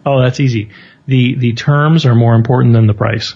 Oh, 0.05 0.21
that's 0.21 0.41
easy. 0.41 0.71
The 1.07 1.35
the 1.35 1.53
terms 1.55 2.05
are 2.07 2.15
more 2.15 2.35
important 2.35 2.75
than 2.75 2.87
the 2.87 2.95
price. 2.95 3.35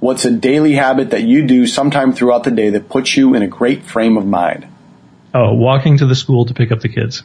What's 0.00 0.24
a 0.24 0.30
daily 0.30 0.74
habit 0.74 1.10
that 1.10 1.22
you 1.22 1.46
do 1.46 1.66
sometime 1.66 2.12
throughout 2.12 2.44
the 2.44 2.50
day 2.50 2.70
that 2.70 2.88
puts 2.88 3.16
you 3.16 3.34
in 3.34 3.42
a 3.42 3.48
great 3.48 3.84
frame 3.84 4.16
of 4.16 4.26
mind? 4.26 4.66
Oh, 5.32 5.54
walking 5.54 5.98
to 5.98 6.06
the 6.06 6.14
school 6.14 6.44
to 6.44 6.54
pick 6.54 6.70
up 6.70 6.80
the 6.80 6.88
kids. 6.88 7.22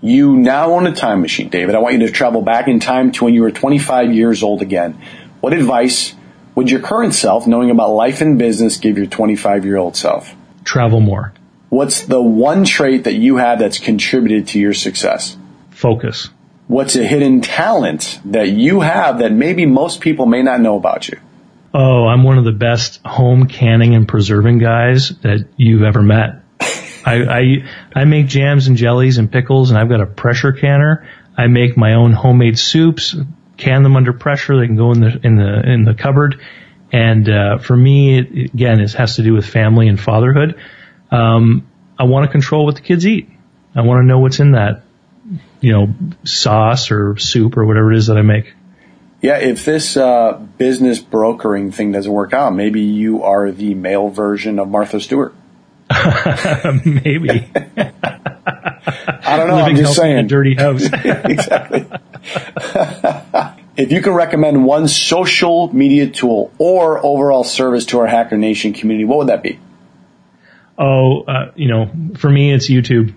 You 0.00 0.36
now 0.36 0.72
own 0.72 0.86
a 0.86 0.94
time 0.94 1.20
machine, 1.20 1.48
David. 1.48 1.74
I 1.74 1.78
want 1.78 1.94
you 1.94 2.06
to 2.06 2.12
travel 2.12 2.42
back 2.42 2.68
in 2.68 2.80
time 2.80 3.12
to 3.12 3.24
when 3.24 3.34
you 3.34 3.42
were 3.42 3.50
25 3.50 4.12
years 4.12 4.42
old 4.42 4.62
again. 4.62 5.00
What 5.40 5.52
advice 5.52 6.14
would 6.54 6.70
your 6.70 6.80
current 6.80 7.14
self, 7.14 7.46
knowing 7.46 7.70
about 7.70 7.90
life 7.90 8.20
and 8.20 8.38
business, 8.38 8.76
give 8.78 8.96
your 8.96 9.06
25 9.06 9.64
year 9.64 9.76
old 9.76 9.96
self? 9.96 10.34
Travel 10.64 11.00
more. 11.00 11.32
What's 11.72 12.02
the 12.02 12.20
one 12.20 12.66
trait 12.66 13.04
that 13.04 13.14
you 13.14 13.36
have 13.38 13.58
that's 13.58 13.78
contributed 13.78 14.48
to 14.48 14.60
your 14.60 14.74
success? 14.74 15.38
Focus. 15.70 16.28
What's 16.66 16.96
a 16.96 17.02
hidden 17.02 17.40
talent 17.40 18.20
that 18.26 18.50
you 18.50 18.80
have 18.80 19.20
that 19.20 19.32
maybe 19.32 19.64
most 19.64 20.02
people 20.02 20.26
may 20.26 20.42
not 20.42 20.60
know 20.60 20.76
about 20.76 21.08
you? 21.08 21.18
Oh, 21.72 22.06
I'm 22.06 22.24
one 22.24 22.36
of 22.36 22.44
the 22.44 22.52
best 22.52 23.00
home 23.06 23.46
canning 23.46 23.94
and 23.94 24.06
preserving 24.06 24.58
guys 24.58 25.18
that 25.22 25.48
you've 25.56 25.82
ever 25.82 26.02
met. 26.02 26.42
I, 26.60 27.06
I, 27.06 27.42
I 27.94 28.04
make 28.04 28.26
jams 28.26 28.66
and 28.66 28.76
jellies 28.76 29.16
and 29.16 29.32
pickles 29.32 29.70
and 29.70 29.78
I've 29.78 29.88
got 29.88 30.02
a 30.02 30.06
pressure 30.06 30.52
canner. 30.52 31.08
I 31.38 31.46
make 31.46 31.78
my 31.78 31.94
own 31.94 32.12
homemade 32.12 32.58
soups, 32.58 33.16
can 33.56 33.82
them 33.82 33.96
under 33.96 34.12
pressure. 34.12 34.60
They 34.60 34.66
can 34.66 34.76
go 34.76 34.92
in 34.92 35.00
the, 35.00 35.20
in 35.24 35.36
the, 35.36 35.72
in 35.72 35.84
the 35.84 35.94
cupboard. 35.94 36.38
And, 36.92 37.26
uh, 37.30 37.56
for 37.60 37.74
me, 37.74 38.18
it, 38.18 38.52
again, 38.52 38.78
it 38.80 38.92
has 38.92 39.16
to 39.16 39.22
do 39.22 39.32
with 39.32 39.46
family 39.46 39.88
and 39.88 39.98
fatherhood. 39.98 40.60
Um, 41.12 41.68
I 41.98 42.04
want 42.04 42.26
to 42.26 42.32
control 42.32 42.64
what 42.64 42.74
the 42.74 42.80
kids 42.80 43.06
eat. 43.06 43.28
I 43.74 43.82
want 43.82 44.02
to 44.02 44.06
know 44.06 44.18
what's 44.18 44.40
in 44.40 44.52
that, 44.52 44.82
you 45.60 45.72
know, 45.72 45.94
sauce 46.24 46.90
or 46.90 47.16
soup 47.18 47.56
or 47.56 47.64
whatever 47.64 47.92
it 47.92 47.98
is 47.98 48.06
that 48.08 48.16
I 48.16 48.22
make. 48.22 48.54
Yeah, 49.20 49.36
if 49.36 49.64
this 49.64 49.96
uh, 49.96 50.32
business 50.58 50.98
brokering 50.98 51.70
thing 51.70 51.92
doesn't 51.92 52.12
work 52.12 52.32
out, 52.32 52.54
maybe 52.54 52.80
you 52.80 53.22
are 53.22 53.52
the 53.52 53.74
male 53.74 54.08
version 54.08 54.58
of 54.58 54.68
Martha 54.68 54.98
Stewart. 55.00 55.32
maybe. 56.84 57.48
I 59.24 59.36
don't 59.36 59.48
know. 59.48 59.56
Living 59.56 59.70
I'm 59.70 59.76
just 59.76 59.94
saying. 59.94 60.26
dirty 60.26 60.54
house. 60.54 60.82
exactly. 60.92 61.86
if 63.76 63.92
you 63.92 64.02
can 64.02 64.12
recommend 64.12 64.64
one 64.64 64.88
social 64.88 65.72
media 65.72 66.08
tool 66.08 66.50
or 66.58 67.04
overall 67.04 67.44
service 67.44 67.86
to 67.86 68.00
our 68.00 68.06
Hacker 68.06 68.36
Nation 68.36 68.72
community, 68.72 69.04
what 69.04 69.18
would 69.18 69.28
that 69.28 69.42
be? 69.42 69.60
Oh, 70.78 71.22
uh, 71.22 71.52
you 71.54 71.68
know, 71.68 71.90
for 72.16 72.30
me, 72.30 72.52
it's 72.52 72.68
YouTube. 72.68 73.14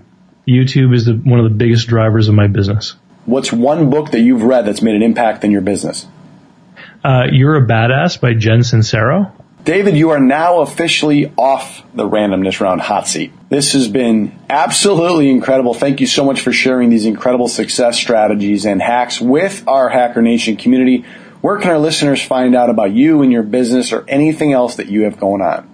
YouTube 0.48 0.94
is 0.94 1.06
the, 1.06 1.14
one 1.14 1.40
of 1.40 1.46
the 1.46 1.56
biggest 1.56 1.88
drivers 1.88 2.28
of 2.28 2.36
my 2.36 2.48
business. 2.48 2.96
What's 3.26 3.52
one 3.52 3.90
book 3.90 4.12
that 4.12 4.20
you've 4.20 4.44
read 4.44 4.66
that's 4.66 4.82
made 4.82 4.96
an 4.96 5.02
impact 5.02 5.44
in 5.44 5.52
your 5.52 5.62
business? 5.62 6.06
Uh, 7.04 7.28
You're 7.32 7.56
a 7.56 7.68
Badass 7.68 8.20
by 8.20 8.34
Jen 8.34 8.60
Sincero. 8.60 9.32
David, 9.64 9.98
you 9.98 10.12
are 10.12 10.20
now 10.20 10.62
officially 10.62 11.34
off 11.38 11.82
the 11.96 12.08
randomness 12.08 12.60
round 12.60 12.82
hot 12.82 13.08
seat. 13.08 13.34
This 13.50 13.74
has 13.74 13.88
been 13.88 14.38
absolutely 14.48 15.32
incredible. 15.32 15.74
Thank 15.74 16.02
you 16.02 16.08
so 16.08 16.24
much 16.24 16.42
for 16.42 16.52
sharing 16.52 16.92
these 16.92 17.06
incredible 17.06 17.48
success 17.48 17.98
strategies 17.98 18.66
and 18.66 18.80
hacks 18.80 19.20
with 19.20 19.68
our 19.68 19.90
Hacker 19.90 20.22
Nation 20.22 20.56
community. 20.56 21.04
Where 21.42 21.58
can 21.58 21.72
our 21.72 21.80
listeners 21.80 22.24
find 22.24 22.56
out 22.56 22.70
about 22.70 22.92
you 22.92 23.24
and 23.24 23.32
your 23.32 23.42
business 23.42 23.92
or 23.92 24.06
anything 24.08 24.54
else 24.54 24.76
that 24.76 24.88
you 24.88 25.04
have 25.04 25.20
going 25.20 25.42
on? 25.42 25.68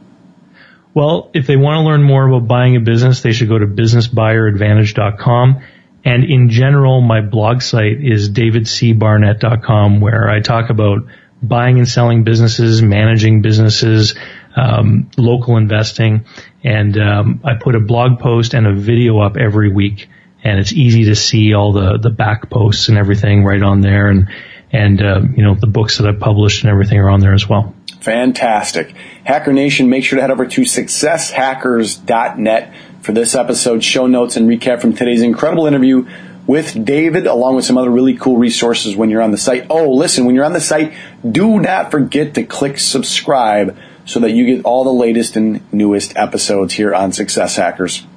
Well, 0.93 1.29
if 1.33 1.47
they 1.47 1.55
want 1.55 1.77
to 1.77 1.89
learn 1.89 2.03
more 2.03 2.27
about 2.27 2.47
buying 2.47 2.75
a 2.75 2.81
business, 2.81 3.21
they 3.21 3.31
should 3.31 3.47
go 3.47 3.57
to 3.57 3.65
businessbuyeradvantage.com. 3.65 5.61
And 6.03 6.23
in 6.23 6.49
general, 6.49 7.01
my 7.01 7.21
blog 7.21 7.61
site 7.61 8.03
is 8.03 8.29
davidcbarnett.com 8.31 10.01
where 10.01 10.29
I 10.29 10.39
talk 10.41 10.69
about 10.69 11.05
buying 11.41 11.77
and 11.77 11.87
selling 11.87 12.23
businesses, 12.23 12.81
managing 12.81 13.41
businesses, 13.41 14.15
um, 14.55 15.09
local 15.17 15.57
investing, 15.57 16.25
and 16.63 16.97
um, 16.97 17.41
I 17.43 17.55
put 17.55 17.75
a 17.75 17.79
blog 17.79 18.19
post 18.19 18.53
and 18.53 18.67
a 18.67 18.73
video 18.73 19.19
up 19.19 19.37
every 19.37 19.71
week, 19.71 20.09
and 20.43 20.59
it's 20.59 20.73
easy 20.73 21.05
to 21.05 21.15
see 21.15 21.53
all 21.53 21.71
the 21.73 21.97
the 21.97 22.09
back 22.09 22.49
posts 22.49 22.89
and 22.89 22.97
everything 22.97 23.43
right 23.43 23.61
on 23.61 23.81
there, 23.81 24.07
and 24.07 24.27
and 24.71 25.01
uh, 25.01 25.21
you 25.35 25.43
know 25.43 25.55
the 25.55 25.67
books 25.67 25.97
that 25.97 26.07
I've 26.07 26.19
published 26.19 26.63
and 26.63 26.71
everything 26.71 26.99
are 26.99 27.09
on 27.09 27.21
there 27.21 27.33
as 27.33 27.47
well. 27.47 27.73
Fantastic. 28.01 28.93
Hacker 29.23 29.53
Nation, 29.53 29.89
make 29.89 30.03
sure 30.03 30.17
to 30.17 30.21
head 30.21 30.31
over 30.31 30.47
to 30.47 30.61
successhackers.net 30.61 32.73
for 33.01 33.11
this 33.11 33.35
episode's 33.35 33.85
show 33.85 34.07
notes 34.07 34.35
and 34.35 34.49
recap 34.49 34.81
from 34.81 34.93
today's 34.93 35.21
incredible 35.21 35.67
interview 35.67 36.09
with 36.47 36.83
David, 36.83 37.27
along 37.27 37.55
with 37.55 37.65
some 37.65 37.77
other 37.77 37.91
really 37.91 38.17
cool 38.17 38.37
resources 38.37 38.95
when 38.95 39.11
you're 39.11 39.21
on 39.21 39.29
the 39.29 39.37
site. 39.37 39.67
Oh, 39.69 39.91
listen, 39.91 40.25
when 40.25 40.33
you're 40.33 40.45
on 40.45 40.53
the 40.53 40.59
site, 40.59 40.93
do 41.29 41.59
not 41.59 41.91
forget 41.91 42.33
to 42.33 42.41
click 42.43 42.79
subscribe 42.79 43.77
so 44.05 44.19
that 44.19 44.31
you 44.31 44.47
get 44.47 44.65
all 44.65 44.83
the 44.83 44.91
latest 44.91 45.35
and 45.35 45.61
newest 45.71 46.17
episodes 46.17 46.73
here 46.73 46.95
on 46.95 47.11
Success 47.11 47.55
Hackers. 47.55 48.07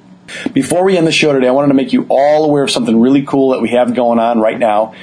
Before 0.51 0.83
we 0.83 0.97
end 0.97 1.05
the 1.05 1.11
show 1.11 1.33
today, 1.33 1.47
I 1.47 1.51
wanted 1.51 1.67
to 1.67 1.75
make 1.75 1.93
you 1.93 2.07
all 2.09 2.45
aware 2.45 2.63
of 2.63 2.71
something 2.71 2.99
really 2.99 3.21
cool 3.21 3.51
that 3.51 3.61
we 3.61 3.69
have 3.69 3.93
going 3.93 4.17
on 4.17 4.39
right 4.39 4.57
now. 4.57 4.95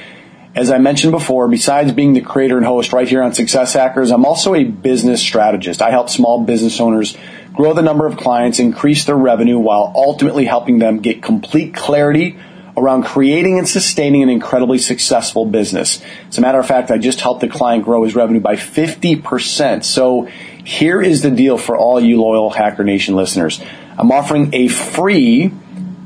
As 0.55 0.69
I 0.69 0.77
mentioned 0.77 1.11
before, 1.11 1.47
besides 1.47 1.91
being 1.93 2.13
the 2.13 2.21
creator 2.21 2.57
and 2.57 2.65
host 2.65 2.93
right 2.93 3.07
here 3.07 3.23
on 3.23 3.33
Success 3.33 3.73
Hackers, 3.73 4.11
I'm 4.11 4.23
also 4.23 4.53
a 4.53 4.63
business 4.63 5.19
strategist. 5.19 5.81
I 5.81 5.89
help 5.89 6.09
small 6.09 6.43
business 6.43 6.79
owners 6.79 7.17
grow 7.53 7.73
the 7.73 7.81
number 7.81 8.05
of 8.05 8.17
clients, 8.17 8.59
increase 8.59 9.05
their 9.05 9.17
revenue 9.17 9.57
while 9.57 9.91
ultimately 9.95 10.45
helping 10.45 10.77
them 10.77 10.99
get 10.99 11.23
complete 11.23 11.73
clarity 11.73 12.37
around 12.77 13.03
creating 13.03 13.57
and 13.57 13.67
sustaining 13.67 14.21
an 14.21 14.29
incredibly 14.29 14.77
successful 14.77 15.47
business. 15.47 16.03
As 16.29 16.37
a 16.37 16.41
matter 16.41 16.59
of 16.59 16.67
fact, 16.67 16.91
I 16.91 16.99
just 16.99 17.21
helped 17.21 17.41
a 17.41 17.47
client 17.47 17.83
grow 17.83 18.03
his 18.03 18.13
revenue 18.13 18.39
by 18.39 18.55
50%. 18.55 19.83
So 19.83 20.25
here 20.63 21.01
is 21.01 21.23
the 21.23 21.31
deal 21.31 21.57
for 21.57 21.75
all 21.75 21.99
you 21.99 22.21
loyal 22.21 22.51
Hacker 22.51 22.83
Nation 22.83 23.15
listeners. 23.15 23.59
I'm 23.97 24.11
offering 24.11 24.53
a 24.53 24.67
free 24.67 25.51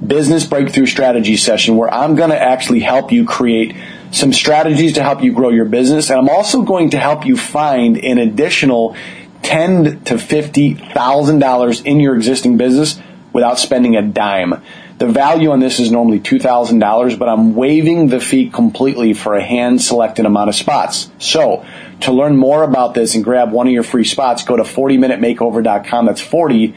business 0.06 0.46
breakthrough 0.46 0.86
strategy 0.86 1.36
session 1.36 1.76
where 1.76 1.94
I'm 1.94 2.16
going 2.16 2.30
to 2.30 2.42
actually 2.42 2.80
help 2.80 3.12
you 3.12 3.26
create 3.26 3.76
some 4.12 4.34
strategies 4.34 4.94
to 4.94 5.04
help 5.04 5.24
you 5.24 5.32
grow 5.32 5.50
your 5.50 5.66
business. 5.66 6.10
And 6.10 6.20
I'm 6.20 6.30
also 6.30 6.62
going 6.62 6.92
to 6.92 7.00
help 7.00 7.26
you 7.26 7.38
find 7.38 7.98
an 7.98 8.18
additional 8.18 8.96
ten 9.44 10.04
to 10.06 10.18
fifty 10.18 10.74
thousand 10.74 11.40
dollars 11.40 11.82
in 11.82 12.00
your 12.00 12.16
existing 12.16 12.58
business 12.58 13.00
without 13.34 13.60
spending 13.60 13.96
a 13.96 14.02
dime. 14.02 14.62
The 14.98 15.08
value 15.08 15.52
on 15.52 15.60
this 15.60 15.80
is 15.80 15.92
normally 15.92 16.20
$2,000, 16.20 17.20
but 17.20 17.30
I'm 17.30 17.54
waiving 17.54 18.08
the 18.08 18.20
fee 18.20 18.50
completely 18.50 19.14
for 19.14 19.36
a 19.36 19.44
hand 19.44 19.80
selected 19.80 20.26
amount 20.26 20.50
of 20.50 20.56
spots. 20.56 21.12
So, 21.20 21.64
to 22.02 22.12
learn 22.12 22.36
more 22.36 22.64
about 22.64 22.96
this 22.96 23.14
and 23.14 23.24
grab 23.24 23.52
one 23.52 23.68
of 23.68 23.74
your 23.74 23.84
free 23.84 24.06
spots, 24.06 24.44
go 24.44 24.56
to 24.56 24.64
40minutemakeover.com. 24.64 26.08
That's 26.08 26.22
40 26.22 26.74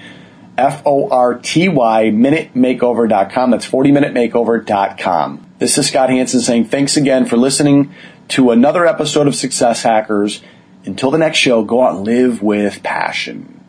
F-O-R-T-Y 0.58 2.10
minutemakeover.com. 2.12 3.50
That's 3.50 3.66
40minutemakeover.com. 3.66 5.49
This 5.60 5.76
is 5.76 5.88
Scott 5.88 6.08
Hanson 6.08 6.40
saying 6.40 6.68
thanks 6.68 6.96
again 6.96 7.26
for 7.26 7.36
listening 7.36 7.92
to 8.28 8.50
another 8.50 8.86
episode 8.86 9.26
of 9.26 9.34
Success 9.34 9.82
Hackers. 9.82 10.40
Until 10.86 11.10
the 11.10 11.18
next 11.18 11.36
show, 11.36 11.64
go 11.64 11.82
out 11.82 11.96
and 11.96 12.06
live 12.06 12.42
with 12.42 12.82
passion. 12.82 13.59